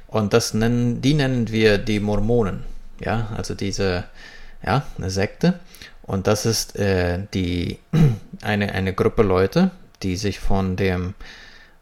Und 0.08 0.34
das 0.34 0.54
nennen, 0.54 1.02
die 1.02 1.14
nennen 1.14 1.50
wir 1.50 1.78
die 1.78 2.00
Mormonen, 2.00 2.64
ja, 3.00 3.30
also 3.38 3.56
diese, 3.56 4.04
ja, 4.66 4.86
eine 4.98 5.10
Sekte. 5.10 5.60
Und 6.04 6.28
das 6.28 6.46
ist 6.46 6.76
äh, 6.76 7.20
die, 7.34 7.80
eine, 8.42 8.74
eine 8.74 8.94
Gruppe 8.94 9.24
Leute, 9.24 9.72
die 10.04 10.18
sich 10.18 10.40
von 10.40 10.76
dem, 10.76 11.14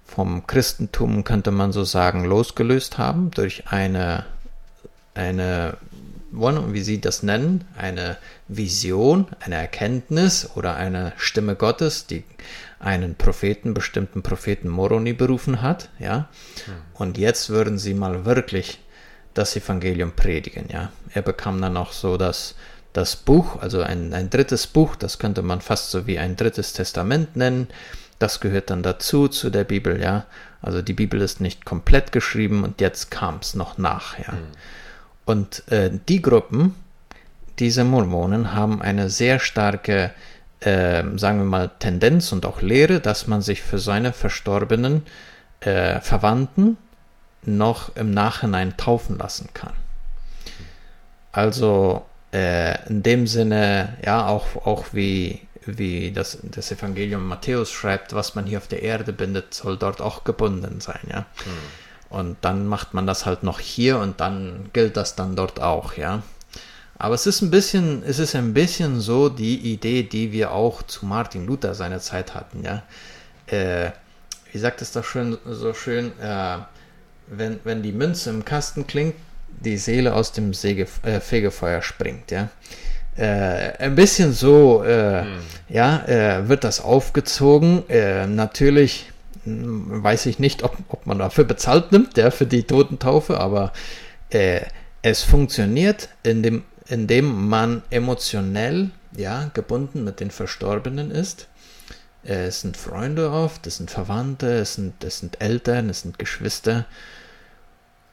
vom 0.05 0.45
Christentum, 0.45 1.23
könnte 1.23 1.51
man 1.51 1.71
so 1.71 1.83
sagen, 1.83 2.25
losgelöst 2.25 2.97
haben 2.97 3.31
durch 3.31 3.63
eine, 3.67 4.25
eine, 5.13 5.77
wie 6.31 6.81
sie 6.81 7.01
das 7.01 7.23
nennen, 7.23 7.65
eine 7.77 8.17
Vision, 8.47 9.27
eine 9.39 9.55
Erkenntnis 9.55 10.49
oder 10.55 10.75
eine 10.75 11.13
Stimme 11.17 11.55
Gottes, 11.55 12.05
die 12.07 12.23
einen 12.79 13.15
Propheten, 13.15 13.73
bestimmten 13.73 14.23
Propheten 14.23 14.69
Moroni 14.69 15.13
berufen 15.13 15.61
hat, 15.61 15.89
ja. 15.99 16.29
Hm. 16.65 16.73
Und 16.93 17.17
jetzt 17.17 17.49
würden 17.49 17.77
sie 17.77 17.93
mal 17.93 18.25
wirklich 18.25 18.79
das 19.33 19.55
Evangelium 19.55 20.13
predigen, 20.13 20.65
ja. 20.71 20.91
Er 21.13 21.21
bekam 21.21 21.61
dann 21.61 21.77
auch 21.77 21.91
so 21.91 22.17
das, 22.17 22.55
das 22.93 23.15
Buch, 23.15 23.61
also 23.61 23.81
ein, 23.81 24.13
ein 24.13 24.29
drittes 24.29 24.67
Buch, 24.67 24.95
das 24.95 25.19
könnte 25.19 25.41
man 25.41 25.61
fast 25.61 25.91
so 25.91 26.07
wie 26.07 26.19
ein 26.19 26.35
drittes 26.35 26.73
Testament 26.73 27.35
nennen, 27.35 27.67
das 28.17 28.41
gehört 28.41 28.69
dann 28.69 28.83
dazu, 28.83 29.27
zu 29.27 29.49
der 29.49 29.63
Bibel, 29.63 30.01
ja. 30.01 30.25
Also 30.61 30.81
die 30.81 30.93
Bibel 30.93 31.21
ist 31.21 31.39
nicht 31.39 31.63
komplett 31.65 32.11
geschrieben 32.11 32.63
und 32.63 32.81
jetzt 32.81 33.11
kam 33.11 33.39
es 33.41 33.55
noch 33.55 33.77
nach, 33.77 34.19
ja. 34.19 34.33
Mhm. 34.33 34.47
Und 35.25 35.71
äh, 35.71 35.91
die 36.07 36.21
Gruppen, 36.21 36.75
diese 37.59 37.83
Mormonen, 37.83 38.53
haben 38.53 38.81
eine 38.81 39.09
sehr 39.09 39.39
starke, 39.39 40.11
äh, 40.61 41.03
sagen 41.15 41.39
wir 41.39 41.45
mal, 41.45 41.71
Tendenz 41.79 42.31
und 42.31 42.45
auch 42.45 42.61
Lehre, 42.61 42.99
dass 42.99 43.27
man 43.27 43.41
sich 43.41 43.61
für 43.61 43.79
seine 43.79 44.13
verstorbenen 44.13 45.03
äh, 45.61 45.99
Verwandten 46.01 46.77
noch 47.43 47.95
im 47.95 48.11
Nachhinein 48.11 48.75
taufen 48.77 49.17
lassen 49.17 49.49
kann. 49.53 49.73
Also 51.31 52.05
äh, 52.33 52.87
in 52.89 53.03
dem 53.03 53.27
Sinne, 53.27 53.97
ja, 54.03 54.27
auch, 54.27 54.65
auch 54.65 54.85
wie 54.91 55.41
wie 55.77 56.11
das, 56.11 56.39
das 56.43 56.71
Evangelium 56.71 57.27
Matthäus 57.27 57.71
schreibt, 57.71 58.13
was 58.13 58.35
man 58.35 58.45
hier 58.45 58.57
auf 58.57 58.67
der 58.67 58.81
Erde 58.81 59.13
bindet, 59.13 59.53
soll 59.53 59.77
dort 59.77 60.01
auch 60.01 60.23
gebunden 60.23 60.81
sein, 60.81 60.99
ja. 61.11 61.19
Mhm. 61.19 62.15
Und 62.17 62.37
dann 62.41 62.65
macht 62.65 62.95
man 62.95 63.05
das 63.05 63.27
halt 63.27 63.43
noch 63.43 63.59
hier 63.59 63.99
und 63.99 64.19
dann 64.19 64.71
gilt 64.73 64.97
das 64.97 65.15
dann 65.15 65.35
dort 65.35 65.61
auch, 65.61 65.93
ja. 65.93 66.23
Aber 66.99 67.15
es 67.15 67.25
ist 67.25 67.41
ein 67.41 67.49
bisschen, 67.49 68.03
es 68.03 68.19
ist 68.19 68.35
ein 68.35 68.53
bisschen 68.53 68.99
so 68.99 69.29
die 69.29 69.73
Idee, 69.73 70.03
die 70.03 70.31
wir 70.31 70.51
auch 70.51 70.83
zu 70.83 71.05
Martin 71.05 71.47
Luther 71.47 71.73
seiner 71.73 71.99
Zeit 71.99 72.35
hatten, 72.35 72.63
ja. 72.63 72.83
Äh, 73.47 73.91
wie 74.51 74.57
sagt 74.57 74.81
es 74.81 74.91
doch 74.91 75.03
schön, 75.03 75.37
so 75.45 75.73
schön, 75.73 76.11
äh, 76.19 76.57
wenn, 77.27 77.59
wenn 77.63 77.81
die 77.81 77.91
Münze 77.91 78.29
im 78.29 78.45
Kasten 78.45 78.85
klingt, 78.85 79.15
die 79.47 79.77
Seele 79.77 80.13
aus 80.13 80.31
dem 80.31 80.53
Säge, 80.53 80.87
äh, 81.03 81.19
Fegefeuer 81.19 81.81
springt, 81.81 82.31
ja 82.31 82.49
äh, 83.19 83.73
ein 83.79 83.95
bisschen 83.95 84.31
so, 84.31 84.83
äh, 84.83 85.23
hm. 85.23 85.27
ja, 85.67 86.05
äh, 86.05 86.47
wird 86.47 86.63
das 86.63 86.79
aufgezogen. 86.79 87.83
Äh, 87.89 88.27
natürlich 88.27 89.11
hm, 89.43 90.03
weiß 90.03 90.25
ich 90.27 90.39
nicht, 90.39 90.63
ob, 90.63 90.77
ob 90.87 91.05
man 91.05 91.19
dafür 91.19 91.43
bezahlt 91.43 91.91
nimmt, 91.91 92.17
ja, 92.17 92.31
für 92.31 92.45
die 92.45 92.63
Totentaufe, 92.63 93.39
aber 93.39 93.73
äh, 94.29 94.61
es 95.01 95.23
funktioniert, 95.23 96.09
indem, 96.23 96.63
indem 96.89 97.47
man 97.47 97.83
emotionell, 97.91 98.89
ja, 99.15 99.49
gebunden 99.53 100.03
mit 100.03 100.19
den 100.19 100.31
Verstorbenen 100.31 101.11
ist. 101.11 101.47
Es 102.23 102.61
sind 102.61 102.75
Freunde 102.75 103.31
oft, 103.31 103.65
es 103.67 103.77
sind 103.77 103.91
Verwandte, 103.91 104.59
es 104.59 104.73
sind, 104.73 105.03
es 105.03 105.19
sind 105.19 105.39
Eltern, 105.39 105.89
es 105.89 106.01
sind 106.01 106.19
Geschwister. 106.19 106.85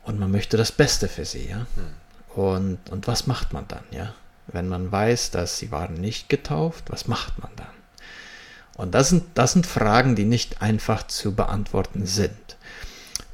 Und 0.04 0.20
man 0.20 0.30
möchte 0.30 0.56
das 0.56 0.70
Beste 0.70 1.08
für 1.08 1.24
sie, 1.24 1.48
ja. 1.48 1.66
Hm. 1.74 2.42
Und, 2.42 2.90
und 2.90 3.08
was 3.08 3.26
macht 3.26 3.52
man 3.52 3.66
dann, 3.66 3.84
ja? 3.90 4.14
Wenn 4.46 4.68
man 4.68 4.92
weiß, 4.92 5.32
dass 5.32 5.58
sie 5.58 5.72
waren 5.72 5.94
nicht 5.94 6.28
getauft, 6.28 6.84
was 6.88 7.08
macht 7.08 7.38
man 7.42 7.50
dann? 7.56 7.66
Und 8.76 8.94
das 8.94 9.08
sind, 9.08 9.24
das 9.34 9.54
sind 9.54 9.66
Fragen, 9.66 10.14
die 10.14 10.26
nicht 10.26 10.60
einfach 10.60 11.06
zu 11.06 11.34
beantworten 11.34 12.06
sind. 12.06 12.56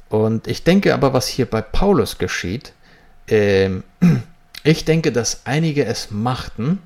Und 0.09 0.47
ich 0.47 0.63
denke 0.63 0.93
aber, 0.93 1.13
was 1.13 1.27
hier 1.27 1.45
bei 1.45 1.61
Paulus 1.61 2.17
geschieht, 2.17 2.73
äh, 3.27 3.69
ich 4.63 4.85
denke, 4.85 5.11
dass 5.11 5.45
einige 5.45 5.85
es 5.85 6.11
machten, 6.11 6.81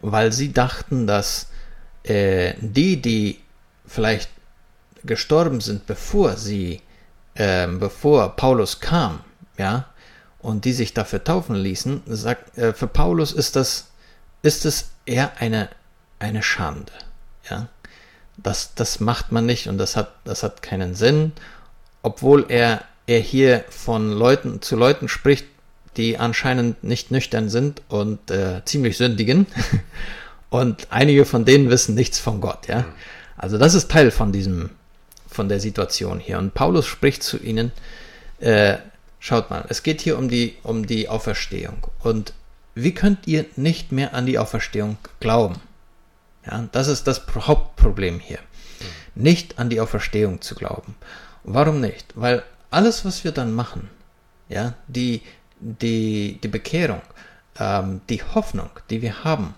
weil 0.00 0.32
sie 0.32 0.52
dachten, 0.52 1.06
dass 1.06 1.48
äh, 2.04 2.54
die, 2.60 3.00
die 3.02 3.40
vielleicht 3.86 4.30
gestorben 5.04 5.60
sind, 5.60 5.86
bevor 5.86 6.36
sie, 6.36 6.82
äh, 7.34 7.66
bevor 7.66 8.36
Paulus 8.36 8.80
kam, 8.80 9.20
ja, 9.58 9.86
und 10.38 10.64
die 10.64 10.72
sich 10.72 10.94
dafür 10.94 11.24
taufen 11.24 11.56
ließen, 11.56 12.02
sagt, 12.06 12.56
äh, 12.56 12.72
für 12.72 12.86
Paulus 12.86 13.32
ist 13.32 13.56
das, 13.56 13.88
ist 14.42 14.64
es 14.64 14.90
eher 15.04 15.40
eine, 15.40 15.68
eine 16.18 16.42
Schande. 16.42 16.92
Ja? 17.50 17.68
Das, 18.36 18.74
das 18.74 19.00
macht 19.00 19.32
man 19.32 19.46
nicht 19.46 19.66
und 19.66 19.78
das 19.78 19.96
hat, 19.96 20.12
das 20.24 20.42
hat 20.42 20.62
keinen 20.62 20.94
Sinn, 20.94 21.32
obwohl 22.02 22.46
er, 22.48 22.84
er 23.06 23.18
hier 23.18 23.64
von 23.70 24.12
Leuten 24.12 24.62
zu 24.62 24.76
Leuten 24.76 25.08
spricht, 25.08 25.46
die 25.96 26.18
anscheinend 26.18 26.84
nicht 26.84 27.10
nüchtern 27.10 27.48
sind 27.48 27.82
und 27.88 28.30
äh, 28.30 28.62
ziemlich 28.64 28.96
sündigen. 28.96 29.46
und 30.50 30.88
einige 30.90 31.24
von 31.24 31.44
denen 31.44 31.70
wissen 31.70 31.94
nichts 31.94 32.18
von 32.18 32.40
Gott, 32.40 32.68
ja. 32.68 32.84
Also 33.36 33.58
das 33.58 33.74
ist 33.74 33.90
Teil 33.90 34.10
von 34.10 34.32
diesem, 34.32 34.70
von 35.28 35.48
der 35.48 35.60
Situation 35.60 36.20
hier. 36.20 36.38
Und 36.38 36.54
Paulus 36.54 36.86
spricht 36.86 37.22
zu 37.22 37.38
ihnen, 37.38 37.72
äh, 38.40 38.76
Schaut 39.18 39.50
mal, 39.50 39.64
es 39.68 39.82
geht 39.82 40.02
hier 40.02 40.18
um 40.18 40.28
die, 40.28 40.56
um 40.62 40.86
die 40.86 41.08
Auferstehung. 41.08 41.88
Und 42.00 42.32
wie 42.76 42.94
könnt 42.94 43.26
ihr 43.26 43.44
nicht 43.56 43.90
mehr 43.90 44.14
an 44.14 44.24
die 44.24 44.38
Auferstehung 44.38 44.98
glauben? 45.18 45.56
Ja, 46.46 46.68
das 46.70 46.86
ist 46.86 47.08
das 47.08 47.22
Hauptproblem 47.34 48.20
hier. 48.20 48.38
Nicht 49.16 49.58
an 49.58 49.68
die 49.68 49.80
Auferstehung 49.80 50.42
zu 50.42 50.54
glauben. 50.54 50.94
Warum 51.42 51.80
nicht? 51.80 52.06
Weil 52.14 52.44
alles, 52.70 53.04
was 53.04 53.24
wir 53.24 53.32
dann 53.32 53.52
machen, 53.52 53.90
ja, 54.48 54.74
die, 54.86 55.22
die, 55.60 56.38
die 56.42 56.48
Bekehrung, 56.48 57.02
ähm, 57.58 58.00
die 58.08 58.22
Hoffnung, 58.22 58.70
die 58.90 59.02
wir 59.02 59.24
haben, 59.24 59.54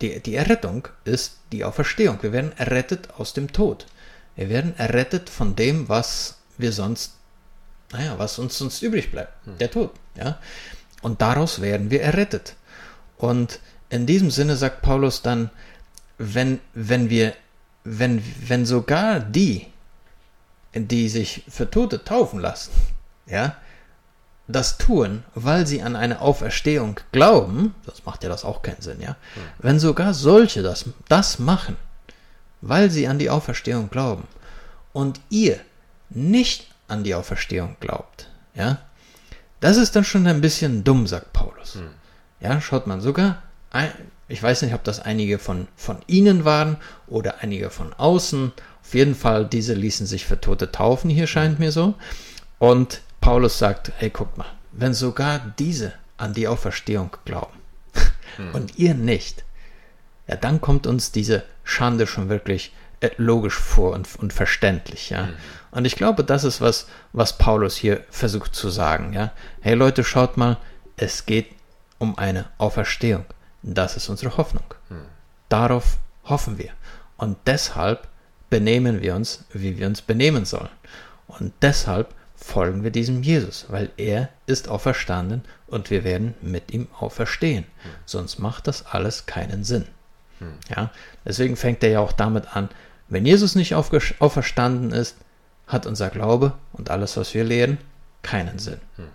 die, 0.00 0.20
die 0.20 0.36
Errettung 0.36 0.88
ist 1.04 1.38
die 1.52 1.64
Auferstehung. 1.64 2.22
Wir 2.22 2.32
werden 2.32 2.52
errettet 2.56 3.08
aus 3.18 3.32
dem 3.32 3.52
Tod. 3.52 3.86
Wir 4.36 4.48
werden 4.48 4.76
errettet 4.78 5.28
von 5.28 5.56
dem, 5.56 5.88
was 5.88 6.38
wir 6.56 6.72
sonst 6.72 7.18
naja, 7.92 8.18
was 8.18 8.38
uns 8.38 8.58
sonst 8.58 8.82
übrig 8.82 9.10
bleibt? 9.10 9.32
Hm. 9.46 9.58
Der 9.58 9.70
Tod. 9.70 9.92
Ja? 10.14 10.38
Und 11.02 11.22
daraus 11.22 11.60
werden 11.60 11.90
wir 11.90 12.02
errettet. 12.02 12.54
Und 13.16 13.60
in 13.90 14.06
diesem 14.06 14.30
Sinne 14.30 14.56
sagt 14.56 14.82
Paulus 14.82 15.22
dann, 15.22 15.50
wenn, 16.18 16.60
wenn 16.74 17.10
wir, 17.10 17.34
wenn, 17.84 18.22
wenn 18.46 18.66
sogar 18.66 19.20
die, 19.20 19.66
die 20.74 21.08
sich 21.08 21.44
für 21.48 21.70
Tote 21.70 22.04
taufen 22.04 22.40
lassen, 22.40 22.72
ja, 23.26 23.56
das 24.48 24.78
tun, 24.78 25.22
weil 25.34 25.66
sie 25.66 25.82
an 25.82 25.94
eine 25.94 26.20
Auferstehung 26.20 26.98
glauben, 27.12 27.74
das 27.86 28.04
macht 28.04 28.24
ja 28.24 28.30
das 28.30 28.44
auch 28.44 28.62
keinen 28.62 28.80
Sinn, 28.80 29.00
ja. 29.00 29.10
Hm. 29.34 29.42
Wenn 29.58 29.78
sogar 29.78 30.14
solche 30.14 30.62
das, 30.62 30.86
das 31.08 31.38
machen, 31.38 31.76
weil 32.62 32.90
sie 32.90 33.06
an 33.06 33.18
die 33.18 33.30
Auferstehung 33.30 33.90
glauben 33.90 34.26
und 34.92 35.20
ihr 35.28 35.60
nicht 36.08 36.68
an 36.88 37.04
die 37.04 37.14
Auferstehung 37.14 37.76
glaubt. 37.78 38.28
Ja, 38.54 38.78
das 39.60 39.76
ist 39.76 39.94
dann 39.94 40.04
schon 40.04 40.26
ein 40.26 40.40
bisschen 40.40 40.82
dumm, 40.82 41.06
sagt 41.06 41.32
Paulus. 41.32 41.74
Hm. 41.74 41.90
Ja, 42.40 42.60
schaut 42.60 42.86
man 42.86 43.00
sogar, 43.00 43.42
ich 44.28 44.42
weiß 44.42 44.62
nicht, 44.62 44.74
ob 44.74 44.84
das 44.84 45.00
einige 45.00 45.38
von, 45.38 45.68
von 45.76 45.98
ihnen 46.06 46.44
waren 46.44 46.78
oder 47.06 47.40
einige 47.40 47.70
von 47.70 47.92
außen. 47.92 48.52
Auf 48.82 48.94
jeden 48.94 49.14
Fall, 49.14 49.44
diese 49.44 49.74
ließen 49.74 50.06
sich 50.06 50.24
für 50.24 50.40
Tote 50.40 50.72
taufen, 50.72 51.10
hier 51.10 51.26
scheint 51.26 51.58
mir 51.58 51.72
so. 51.72 51.94
Und 52.58 53.02
Paulus 53.28 53.58
sagt, 53.58 53.92
hey, 53.98 54.08
guck 54.08 54.38
mal, 54.38 54.46
wenn 54.72 54.94
sogar 54.94 55.38
diese 55.58 55.92
an 56.16 56.32
die 56.32 56.48
Auferstehung 56.48 57.14
glauben, 57.26 57.58
hm. 58.36 58.54
und 58.54 58.78
ihr 58.78 58.94
nicht, 58.94 59.44
ja, 60.26 60.36
dann 60.36 60.62
kommt 60.62 60.86
uns 60.86 61.12
diese 61.12 61.42
Schande 61.62 62.06
schon 62.06 62.30
wirklich 62.30 62.72
äh, 63.00 63.10
logisch 63.18 63.58
vor 63.58 63.92
und, 63.92 64.08
und 64.16 64.32
verständlich, 64.32 65.10
ja. 65.10 65.26
Mhm. 65.26 65.36
Und 65.72 65.84
ich 65.84 65.94
glaube, 65.96 66.24
das 66.24 66.42
ist 66.42 66.62
was, 66.62 66.86
was 67.12 67.36
Paulus 67.36 67.76
hier 67.76 68.02
versucht 68.08 68.54
zu 68.54 68.70
sagen, 68.70 69.12
ja. 69.12 69.32
Hey 69.60 69.74
Leute, 69.74 70.04
schaut 70.04 70.38
mal, 70.38 70.56
es 70.96 71.26
geht 71.26 71.50
um 71.98 72.16
eine 72.16 72.46
Auferstehung. 72.56 73.26
Das 73.62 73.94
ist 73.98 74.08
unsere 74.08 74.38
Hoffnung. 74.38 74.64
Mhm. 74.88 75.04
Darauf 75.50 75.98
hoffen 76.24 76.56
wir. 76.56 76.70
Und 77.18 77.36
deshalb 77.44 78.08
benehmen 78.48 79.02
wir 79.02 79.14
uns, 79.14 79.44
wie 79.52 79.76
wir 79.76 79.86
uns 79.86 80.00
benehmen 80.00 80.46
sollen. 80.46 80.70
Und 81.26 81.52
deshalb 81.60 82.14
folgen 82.40 82.84
wir 82.84 82.90
diesem 82.90 83.22
Jesus, 83.22 83.66
weil 83.68 83.90
er 83.96 84.28
ist 84.46 84.68
auferstanden 84.68 85.42
und 85.66 85.90
wir 85.90 86.04
werden 86.04 86.34
mit 86.40 86.70
ihm 86.70 86.86
auferstehen. 86.98 87.64
Mhm. 87.64 87.88
Sonst 88.06 88.38
macht 88.38 88.66
das 88.66 88.86
alles 88.86 89.26
keinen 89.26 89.64
Sinn. 89.64 89.86
Mhm. 90.40 90.54
Ja, 90.74 90.90
deswegen 91.24 91.56
fängt 91.56 91.82
er 91.82 91.90
ja 91.90 92.00
auch 92.00 92.12
damit 92.12 92.56
an, 92.56 92.68
wenn 93.08 93.24
Jesus 93.24 93.54
nicht 93.54 93.74
auferstanden 93.74 94.92
ist, 94.92 95.16
hat 95.66 95.86
unser 95.86 96.10
Glaube 96.10 96.52
und 96.72 96.90
alles, 96.90 97.16
was 97.16 97.34
wir 97.34 97.44
lehren, 97.44 97.78
keinen 98.22 98.58
Sinn. 98.58 98.80
Hm. 98.96 99.08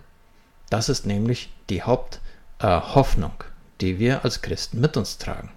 Das 0.70 0.88
ist 0.88 1.06
nämlich 1.06 1.52
die 1.68 1.82
Haupthoffnung, 1.82 3.34
äh, 3.40 3.44
die 3.80 3.98
wir 3.98 4.24
als 4.24 4.42
Christen 4.42 4.80
mit 4.80 4.96
uns 4.96 5.18
tragen. 5.18 5.50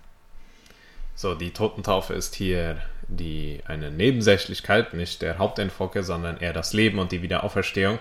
So, 1.16 1.34
die 1.34 1.52
Totentaufe 1.52 2.14
ist 2.14 2.36
hier 2.36 2.78
die, 3.08 3.62
eine 3.66 3.92
Nebensächlichkeit, 3.92 4.94
nicht 4.94 5.22
der 5.22 5.38
Hauptentfoke, 5.38 6.04
sondern 6.04 6.38
eher 6.38 6.54
das 6.54 6.74
Leben 6.74 7.00
und 7.00 7.12
die 7.12 7.22
Wiederauferstehung. 7.22 8.00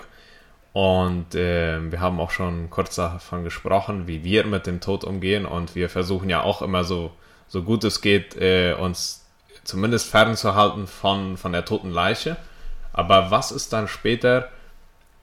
Und 0.72 1.34
äh, 1.34 1.80
wir 1.90 2.00
haben 2.00 2.20
auch 2.20 2.30
schon 2.30 2.68
kurz 2.68 2.96
davon 2.96 3.44
gesprochen, 3.44 4.06
wie 4.06 4.24
wir 4.24 4.44
mit 4.46 4.66
dem 4.66 4.80
Tod 4.80 5.04
umgehen. 5.04 5.46
Und 5.46 5.74
wir 5.74 5.88
versuchen 5.88 6.28
ja 6.28 6.42
auch 6.42 6.60
immer 6.60 6.84
so, 6.84 7.12
so 7.48 7.62
gut 7.62 7.82
es 7.84 8.02
geht, 8.02 8.36
äh, 8.36 8.74
uns 8.74 9.24
zumindest 9.64 10.10
fernzuhalten 10.10 10.86
von, 10.86 11.38
von 11.38 11.52
der 11.52 11.64
toten 11.64 11.90
Leiche. 11.90 12.36
Aber 12.92 13.30
was 13.30 13.52
ist 13.52 13.72
dann 13.72 13.88
später 13.88 14.50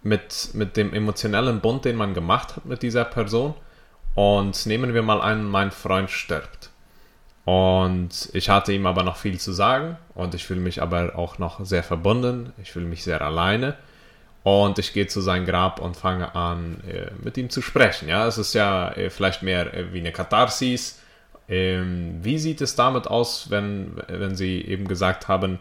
mit, 0.02 0.50
mit 0.54 0.76
dem 0.76 0.92
emotionellen 0.94 1.60
Bund, 1.60 1.86
den 1.86 1.98
man 1.98 2.14
gemacht 2.14 2.56
hat 2.56 2.66
mit 2.66 2.82
dieser 2.82 3.06
Person? 3.06 3.54
Und 4.16 4.66
nehmen 4.66 4.94
wir 4.94 5.04
mal 5.04 5.22
an, 5.22 5.46
mein 5.46 5.72
Freund 5.72 6.10
stirbt. 6.10 6.72
Und 7.46 8.30
ich 8.34 8.50
hatte 8.50 8.72
ihm 8.72 8.86
aber 8.86 9.04
noch 9.04 9.18
viel 9.18 9.40
zu 9.40 9.52
sagen 9.52 9.98
und 10.16 10.34
ich 10.34 10.46
fühle 10.46 10.62
mich 10.62 10.82
aber 10.82 11.18
auch 11.18 11.40
noch 11.40 11.66
sehr 11.66 11.84
verbunden. 11.84 12.54
Ich 12.62 12.72
fühle 12.72 12.86
mich 12.86 13.04
sehr 13.04 13.22
alleine. 13.22 13.76
Und 14.44 14.78
ich 14.80 14.94
gehe 14.94 15.08
zu 15.08 15.22
seinem 15.22 15.46
Grab 15.46 15.80
und 15.80 15.96
fange 15.96 16.36
an, 16.36 16.82
äh, 16.90 17.12
mit 17.22 17.38
ihm 17.38 17.50
zu 17.50 17.62
sprechen. 17.62 18.10
Ja, 18.10 18.28
es 18.28 18.38
ist 18.38 18.54
ja 18.54 18.92
äh, 18.92 19.10
vielleicht 19.10 19.42
mehr 19.42 19.74
äh, 19.74 19.94
wie 19.94 20.00
eine 20.00 20.12
Katharsis 20.12 21.00
ähm, 21.50 22.20
wie 22.22 22.38
sieht 22.40 22.62
es 22.62 22.76
damit 22.76 23.08
aus, 23.08 23.50
wenn, 23.50 23.98
wenn 24.08 24.36
Sie 24.36 24.62
eben 24.62 24.88
gesagt 24.88 25.28
haben, 25.28 25.60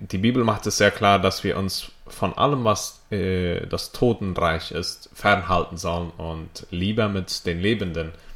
die 0.00 0.16
Bibel 0.16 0.42
macht 0.42 0.66
es 0.66 0.78
sehr 0.78 0.90
klar, 0.90 1.18
dass 1.18 1.44
wir 1.44 1.58
uns 1.58 1.92
von 2.06 2.32
allem, 2.32 2.64
was 2.64 3.02
das 3.10 3.92
Totenreich 3.92 4.72
ist, 4.72 5.10
fernhalten 5.12 5.76
sollen 5.76 6.10
und 6.16 6.66
lieber 6.70 7.10
mit 7.10 7.44
den 7.44 7.60
Lebenden 7.60 8.08
äh, 8.08 8.33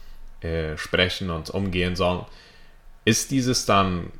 sprechen 0.77 1.31
und 1.31 1.51
umgehen 1.51 1.97
sollen. 1.97 2.25
Ist 3.05 3.31
dieses 3.31 3.67
dann 3.67 4.13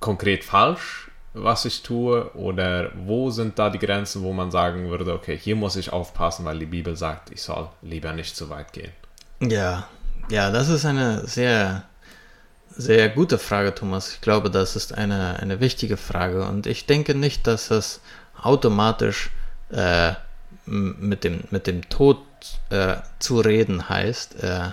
konkret 0.00 0.44
falsch, 0.44 1.10
was 1.34 1.64
ich 1.64 1.82
tue? 1.82 2.30
Oder 2.34 2.90
wo 2.94 3.30
sind 3.30 3.58
da 3.58 3.70
die 3.70 3.78
Grenzen, 3.78 4.22
wo 4.22 4.32
man 4.32 4.50
sagen 4.50 4.88
würde, 4.88 5.12
okay, 5.12 5.36
hier 5.36 5.56
muss 5.56 5.76
ich 5.76 5.92
aufpassen, 5.92 6.44
weil 6.44 6.58
die 6.58 6.66
Bibel 6.66 6.96
sagt, 6.96 7.30
ich 7.30 7.42
soll 7.42 7.68
lieber 7.82 8.12
nicht 8.12 8.36
zu 8.36 8.48
weit 8.50 8.72
gehen? 8.72 8.92
Ja, 9.40 9.88
ja, 10.30 10.50
das 10.50 10.68
ist 10.68 10.84
eine 10.84 11.26
sehr, 11.26 11.84
sehr 12.70 13.08
gute 13.10 13.38
Frage, 13.38 13.74
Thomas. 13.74 14.12
Ich 14.12 14.20
glaube, 14.20 14.50
das 14.50 14.76
ist 14.76 14.96
eine, 14.96 15.38
eine 15.40 15.60
wichtige 15.60 15.96
Frage 15.96 16.44
und 16.44 16.66
ich 16.66 16.86
denke 16.86 17.14
nicht, 17.14 17.46
dass 17.46 17.70
es 17.70 18.00
automatisch 18.40 19.30
äh, 19.70 20.14
mit, 20.64 21.24
dem, 21.24 21.44
mit 21.50 21.66
dem 21.66 21.88
Tod 21.88 22.18
äh, 22.70 22.96
zu 23.18 23.40
reden 23.40 23.88
heißt. 23.88 24.42
Äh, 24.42 24.70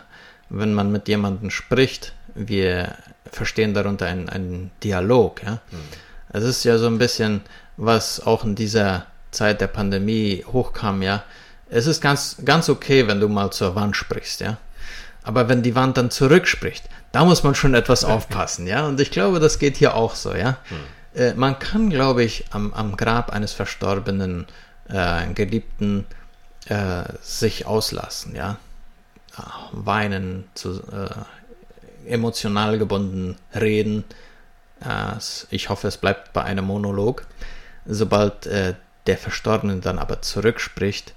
wenn 0.54 0.74
man 0.74 0.92
mit 0.92 1.08
jemandem 1.08 1.50
spricht, 1.50 2.14
wir 2.36 2.96
verstehen 3.30 3.74
darunter 3.74 4.06
einen, 4.06 4.30
einen 4.30 4.72
Dialog. 4.84 5.44
Ja? 5.44 5.54
Mhm. 5.72 5.78
Es 6.30 6.44
ist 6.44 6.64
ja 6.64 6.78
so 6.78 6.88
ein 6.88 7.00
bisschen, 7.00 7.42
was 7.76 8.26
auch 8.26 8.44
in 8.44 8.56
dieser 8.56 9.08
Zeit 9.32 9.62
der 9.62 9.68
Pandemie 9.68 10.46
hochkam, 10.52 11.02
ja. 11.02 11.24
Es 11.70 11.88
ist 11.88 12.02
ganz, 12.02 12.38
ganz 12.46 12.70
okay, 12.70 13.08
wenn 13.08 13.20
du 13.20 13.28
mal 13.28 13.52
zur 13.52 13.74
Wand 13.74 13.98
sprichst, 13.98 14.42
ja. 14.42 14.58
Aber 15.24 15.50
wenn 15.50 15.64
die 15.64 15.76
Wand 15.76 15.98
dann 15.98 16.12
zurückspricht, 16.12 16.88
da 17.12 17.26
muss 17.26 17.44
man 17.44 17.56
schon 17.56 17.74
etwas 17.74 18.06
aufpassen, 18.06 18.68
ja. 18.68 18.86
Und 18.86 19.00
ich 19.00 19.10
glaube, 19.10 19.40
das 19.40 19.58
geht 19.58 19.78
hier 19.78 19.96
auch 19.96 20.14
so, 20.14 20.36
ja. 20.36 20.58
Hm. 20.70 20.78
Äh, 21.20 21.34
man 21.34 21.58
kann, 21.58 21.90
glaube 21.90 22.24
ich, 22.24 22.46
am, 22.52 22.74
am 22.74 22.96
Grab 22.96 23.32
eines 23.32 23.54
verstorbenen 23.54 24.46
äh, 24.88 25.26
Geliebten 25.34 26.06
äh, 26.68 27.04
sich 27.22 27.66
auslassen, 27.66 28.36
ja. 28.36 28.58
Weinen, 29.72 30.46
zu, 30.54 30.82
äh, 30.92 32.12
emotional 32.12 32.78
gebunden 32.78 33.38
reden. 33.54 34.04
Äh, 34.82 35.18
ich 35.50 35.70
hoffe, 35.70 35.88
es 35.88 35.98
bleibt 35.98 36.34
bei 36.34 36.44
einem 36.44 36.66
Monolog. 36.66 37.26
Sobald 37.86 38.46
äh, 38.46 38.76
der 39.08 39.18
Verstorbene 39.18 39.78
dann 39.78 40.00
aber 40.00 40.22
zurückspricht, 40.22 41.14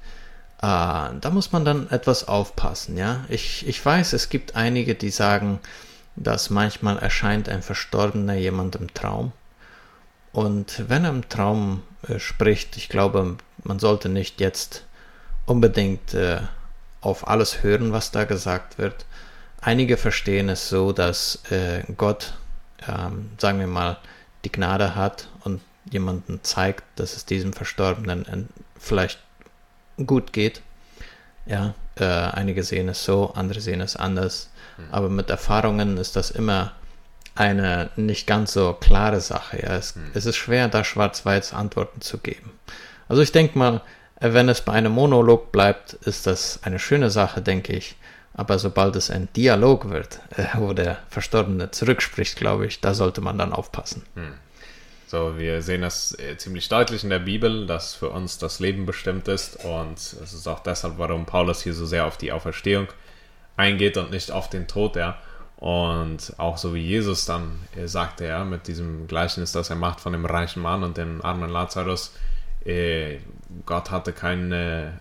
Ah, 0.58 1.12
da 1.20 1.30
muss 1.30 1.52
man 1.52 1.64
dann 1.64 1.90
etwas 1.90 2.28
aufpassen, 2.28 2.96
ja. 2.96 3.24
Ich, 3.28 3.66
ich 3.66 3.84
weiß, 3.84 4.14
es 4.14 4.30
gibt 4.30 4.56
einige, 4.56 4.94
die 4.94 5.10
sagen, 5.10 5.60
dass 6.16 6.48
manchmal 6.48 6.98
erscheint 6.98 7.48
ein 7.48 7.62
Verstorbener 7.62 8.34
jemand 8.34 8.76
im 8.76 8.92
Traum. 8.94 9.32
Und 10.32 10.84
wenn 10.88 11.04
er 11.04 11.10
im 11.10 11.28
Traum 11.28 11.82
äh, 12.08 12.18
spricht, 12.18 12.76
ich 12.78 12.88
glaube, 12.88 13.36
man 13.64 13.78
sollte 13.78 14.08
nicht 14.08 14.40
jetzt 14.40 14.84
unbedingt 15.44 16.14
äh, 16.14 16.40
auf 17.06 17.28
alles 17.28 17.62
hören, 17.62 17.92
was 17.92 18.10
da 18.10 18.24
gesagt 18.24 18.78
wird. 18.78 19.06
Einige 19.60 19.96
verstehen 19.96 20.48
es 20.48 20.68
so, 20.68 20.92
dass 20.92 21.42
äh, 21.50 21.82
Gott, 21.96 22.34
ähm, 22.86 23.30
sagen 23.38 23.58
wir 23.60 23.66
mal, 23.66 23.98
die 24.44 24.52
Gnade 24.52 24.94
hat 24.94 25.28
und 25.44 25.60
jemanden 25.90 26.40
zeigt, 26.42 26.84
dass 26.96 27.16
es 27.16 27.24
diesem 27.24 27.52
Verstorbenen 27.52 28.48
vielleicht 28.78 29.20
gut 30.04 30.32
geht. 30.32 30.62
Ja, 31.46 31.74
äh, 31.96 32.04
einige 32.04 32.64
sehen 32.64 32.88
es 32.88 33.04
so, 33.04 33.32
andere 33.34 33.60
sehen 33.60 33.80
es 33.80 33.96
anders. 33.96 34.50
Mhm. 34.76 34.84
Aber 34.90 35.08
mit 35.08 35.30
Erfahrungen 35.30 35.96
ist 35.96 36.16
das 36.16 36.30
immer 36.30 36.72
eine 37.36 37.90
nicht 37.96 38.26
ganz 38.26 38.52
so 38.52 38.72
klare 38.72 39.20
Sache. 39.20 39.62
Ja. 39.62 39.76
Es, 39.76 39.94
mhm. 39.94 40.10
es 40.14 40.26
ist 40.26 40.36
schwer, 40.36 40.68
da 40.68 40.82
schwarz-weiß 40.82 41.54
Antworten 41.54 42.00
zu 42.00 42.18
geben. 42.18 42.52
Also 43.08 43.22
ich 43.22 43.30
denke 43.30 43.58
mal, 43.58 43.80
wenn 44.20 44.48
es 44.48 44.60
bei 44.62 44.72
einem 44.72 44.92
Monolog 44.92 45.52
bleibt, 45.52 45.92
ist 45.92 46.26
das 46.26 46.60
eine 46.62 46.78
schöne 46.78 47.10
Sache, 47.10 47.42
denke 47.42 47.72
ich. 47.72 47.96
Aber 48.34 48.58
sobald 48.58 48.96
es 48.96 49.10
ein 49.10 49.28
Dialog 49.34 49.88
wird, 49.90 50.20
äh, 50.36 50.44
wo 50.54 50.74
der 50.74 50.98
Verstorbene 51.08 51.70
zurückspricht, 51.70 52.36
glaube 52.36 52.66
ich, 52.66 52.80
da 52.80 52.92
sollte 52.92 53.20
man 53.20 53.38
dann 53.38 53.52
aufpassen. 53.52 54.04
Mhm. 54.14 54.34
So, 55.06 55.38
wir 55.38 55.62
sehen 55.62 55.82
das 55.82 56.18
äh, 56.18 56.36
ziemlich 56.36 56.68
deutlich 56.68 57.04
in 57.04 57.10
der 57.10 57.20
Bibel, 57.20 57.66
dass 57.66 57.94
für 57.94 58.10
uns 58.10 58.38
das 58.38 58.58
Leben 58.58 58.86
bestimmt 58.86 59.28
ist 59.28 59.64
und 59.64 59.96
es 59.96 60.34
ist 60.34 60.48
auch 60.48 60.60
deshalb, 60.60 60.98
warum 60.98 61.26
Paulus 61.26 61.62
hier 61.62 61.74
so 61.74 61.86
sehr 61.86 62.06
auf 62.06 62.16
die 62.16 62.32
Auferstehung 62.32 62.88
eingeht 63.56 63.96
und 63.96 64.10
nicht 64.10 64.32
auf 64.32 64.50
den 64.50 64.66
Tod, 64.66 64.96
ja. 64.96 65.16
Und 65.58 66.34
auch 66.36 66.58
so 66.58 66.74
wie 66.74 66.80
Jesus 66.80 67.24
dann 67.24 67.60
äh, 67.76 67.86
sagte, 67.86 68.26
ja, 68.26 68.44
mit 68.44 68.66
diesem 68.66 69.06
Gleichnis, 69.06 69.52
das 69.52 69.70
er 69.70 69.76
macht 69.76 70.00
von 70.00 70.12
dem 70.12 70.26
reichen 70.26 70.60
Mann 70.60 70.82
und 70.82 70.96
dem 70.96 71.24
armen 71.24 71.50
Lazarus, 71.50 72.12
äh, 72.66 73.18
Gott 73.64 73.90
hatte 73.90 74.12
keine, 74.12 75.00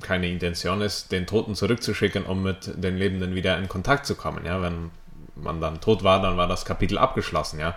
keine 0.00 0.28
Intention, 0.28 0.80
ist, 0.80 1.12
den 1.12 1.26
Toten 1.26 1.54
zurückzuschicken, 1.54 2.24
um 2.24 2.42
mit 2.42 2.70
den 2.82 2.96
Lebenden 2.96 3.34
wieder 3.34 3.58
in 3.58 3.68
Kontakt 3.68 4.06
zu 4.06 4.14
kommen, 4.14 4.44
ja. 4.46 4.62
Wenn 4.62 4.90
man 5.34 5.60
dann 5.60 5.80
tot 5.80 6.04
war, 6.04 6.22
dann 6.22 6.36
war 6.36 6.46
das 6.46 6.64
Kapitel 6.64 6.98
abgeschlossen, 6.98 7.58
ja. 7.58 7.74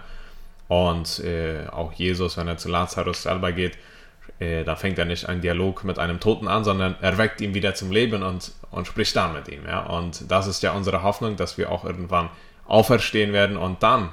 Und 0.68 1.20
äh, 1.20 1.68
auch 1.72 1.94
Jesus, 1.94 2.38
wenn 2.38 2.48
er 2.48 2.58
zu 2.58 2.70
Lazarus 2.70 3.24
selber 3.24 3.52
geht, 3.52 3.78
äh, 4.40 4.64
da 4.64 4.76
fängt 4.76 5.00
er 5.00 5.06
nicht 5.06 5.28
einen 5.28 5.42
Dialog 5.42 5.84
mit 5.84 5.98
einem 5.98 6.20
Toten 6.20 6.48
an, 6.48 6.64
sondern 6.64 6.96
er 7.02 7.18
weckt 7.18 7.42
ihn 7.42 7.54
wieder 7.54 7.74
zum 7.74 7.92
Leben 7.92 8.22
und, 8.24 8.52
und 8.70 8.86
spricht 8.86 9.16
dann 9.16 9.34
mit 9.34 9.48
ihm. 9.48 9.66
Ja? 9.66 9.86
Und 9.86 10.30
das 10.30 10.46
ist 10.48 10.62
ja 10.64 10.74
unsere 10.74 11.04
Hoffnung, 11.04 11.38
dass 11.38 11.58
wir 11.58 11.72
auch 11.72 11.86
irgendwann 11.86 12.30
auferstehen 12.68 13.34
werden 13.34 13.58
und 13.58 13.82
dann 13.82 14.10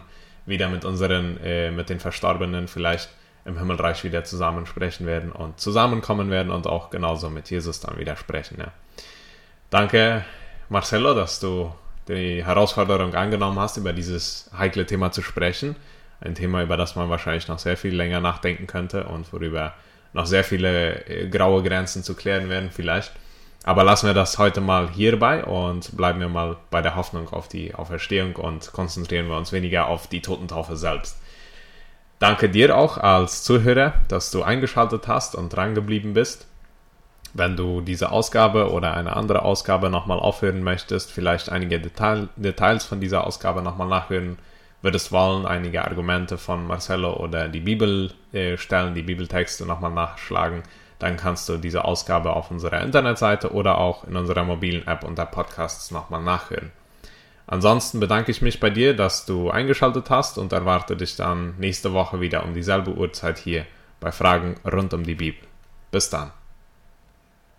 wieder 0.47 0.69
mit 0.69 0.85
unseren, 0.85 1.39
äh, 1.43 1.71
mit 1.71 1.91
den 1.91 2.01
Verstorbenen 2.01 2.69
vielleicht 2.69 3.11
im 3.45 3.59
Himmelreich 3.59 4.05
wieder 4.05 4.25
zusammen 4.25 4.67
sprechen 4.67 5.07
werden 5.07 5.33
und 5.33 5.61
zusammenkommen 5.61 6.31
werden 6.31 6.51
und 6.51 6.67
auch 6.67 6.91
genauso 6.91 7.31
mit 7.31 7.51
Jesus 7.51 7.81
dann 7.81 7.99
wieder 7.99 8.17
sprechen. 8.17 8.57
Ja. 8.59 8.73
Danke, 9.71 10.25
Marcelo, 10.69 11.15
dass 11.15 11.41
du 11.41 11.73
die 12.09 12.45
Herausforderung 12.45 13.15
angenommen 13.15 13.59
hast, 13.59 13.77
über 13.77 13.93
dieses 13.93 14.51
heikle 14.57 14.87
Thema 14.87 15.13
zu 15.13 15.23
sprechen 15.23 15.77
ein 16.25 16.35
Thema, 16.35 16.63
über 16.63 16.77
das 16.77 16.97
man 16.97 17.11
wahrscheinlich 17.11 17.49
noch 17.49 17.59
sehr 17.59 17.77
viel 17.77 17.95
länger 17.95 18.21
nachdenken 18.21 18.67
könnte 18.67 19.05
und 19.05 19.33
worüber 19.33 19.75
noch 20.13 20.27
sehr 20.27 20.45
viele 20.45 21.07
äh, 21.07 21.29
graue 21.29 21.63
Grenzen 21.63 22.03
zu 22.03 22.15
klären 22.15 22.49
werden 22.49 22.71
vielleicht. 22.73 23.13
Aber 23.65 23.83
lassen 23.83 24.07
wir 24.07 24.15
das 24.15 24.39
heute 24.39 24.61
mal 24.61 24.91
hierbei 24.91 25.45
und 25.45 25.97
bleiben 25.97 26.21
wir 26.21 26.29
mal 26.29 26.57
bei 26.71 26.83
der 26.83 26.97
Hoffnung 26.97 27.31
auf 27.31 27.49
die 27.49 27.75
Auferstehung 27.75 28.37
und 28.37 28.73
konzentrieren 28.73 29.29
wir 29.29 29.37
uns 29.37 29.53
weniger 29.53 29.87
auf 29.87 30.07
die 30.07 30.21
Totentaufe 30.21 30.77
selbst. 30.77 31.19
Danke 32.19 32.49
dir 32.49 32.77
auch 32.77 32.97
als 32.97 33.43
Zuhörer, 33.43 33.95
dass 34.09 34.31
du 34.31 34.43
eingeschaltet 34.43 35.09
hast 35.09 35.35
und 35.35 35.51
dran 35.51 35.75
geblieben 35.75 36.15
bist. 36.15 36.47
Wenn 37.35 37.57
du 37.57 37.81
diese 37.81 38.13
Ausgabe 38.13 38.71
oder 38.71 38.95
eine 38.95 39.17
andere 39.17 39.43
Ausgabe 39.43 39.91
nochmal 39.91 40.21
aufhören 40.21 40.63
möchtest, 40.63 41.11
vielleicht 41.11 41.51
einige 41.51 41.81
Detail, 41.81 42.29
Details 42.37 42.85
von 42.85 43.01
dieser 43.01 43.27
Ausgabe 43.27 43.61
nochmal 43.61 43.89
nachhören 43.89 44.39
würdest 44.83 45.11
wollen, 45.11 45.45
einige 45.45 45.85
Argumente 45.85 46.39
von 46.39 46.67
Marcello 46.67 47.15
oder 47.17 47.49
die 47.49 47.61
Bibelstellen, 47.61 48.93
äh, 48.93 48.95
die 48.95 49.03
Bibeltexte 49.03 49.67
nochmal 49.67 49.91
nachschlagen, 49.91 50.63
dann 51.01 51.17
kannst 51.17 51.49
du 51.49 51.57
diese 51.57 51.85
Ausgabe 51.85 52.37
auf 52.37 52.51
unserer 52.53 52.83
Internetseite 52.83 53.53
oder 53.53 53.79
auch 53.79 54.05
in 54.05 54.15
unserer 54.17 54.45
mobilen 54.45 54.87
App 54.87 55.03
unter 55.03 55.27
Podcasts 55.27 55.91
nochmal 55.91 56.23
nachhören. 56.23 56.71
Ansonsten 57.47 58.01
bedanke 58.01 58.31
ich 58.31 58.43
mich 58.43 58.59
bei 58.61 58.71
dir, 58.71 58.95
dass 58.95 59.27
du 59.27 59.51
eingeschaltet 59.51 60.11
hast 60.11 60.39
und 60.39 60.53
erwarte 60.53 60.97
dich 60.97 61.17
dann 61.17 61.55
nächste 61.59 61.93
Woche 61.93 62.21
wieder 62.21 62.45
um 62.45 62.55
dieselbe 62.55 62.95
Uhrzeit 62.95 63.39
hier 63.39 63.67
bei 64.01 64.13
Fragen 64.13 64.57
rund 64.65 64.95
um 64.95 65.05
die 65.05 65.15
Bibel. 65.15 65.47
Bis 65.91 66.11
dann. 66.11 66.33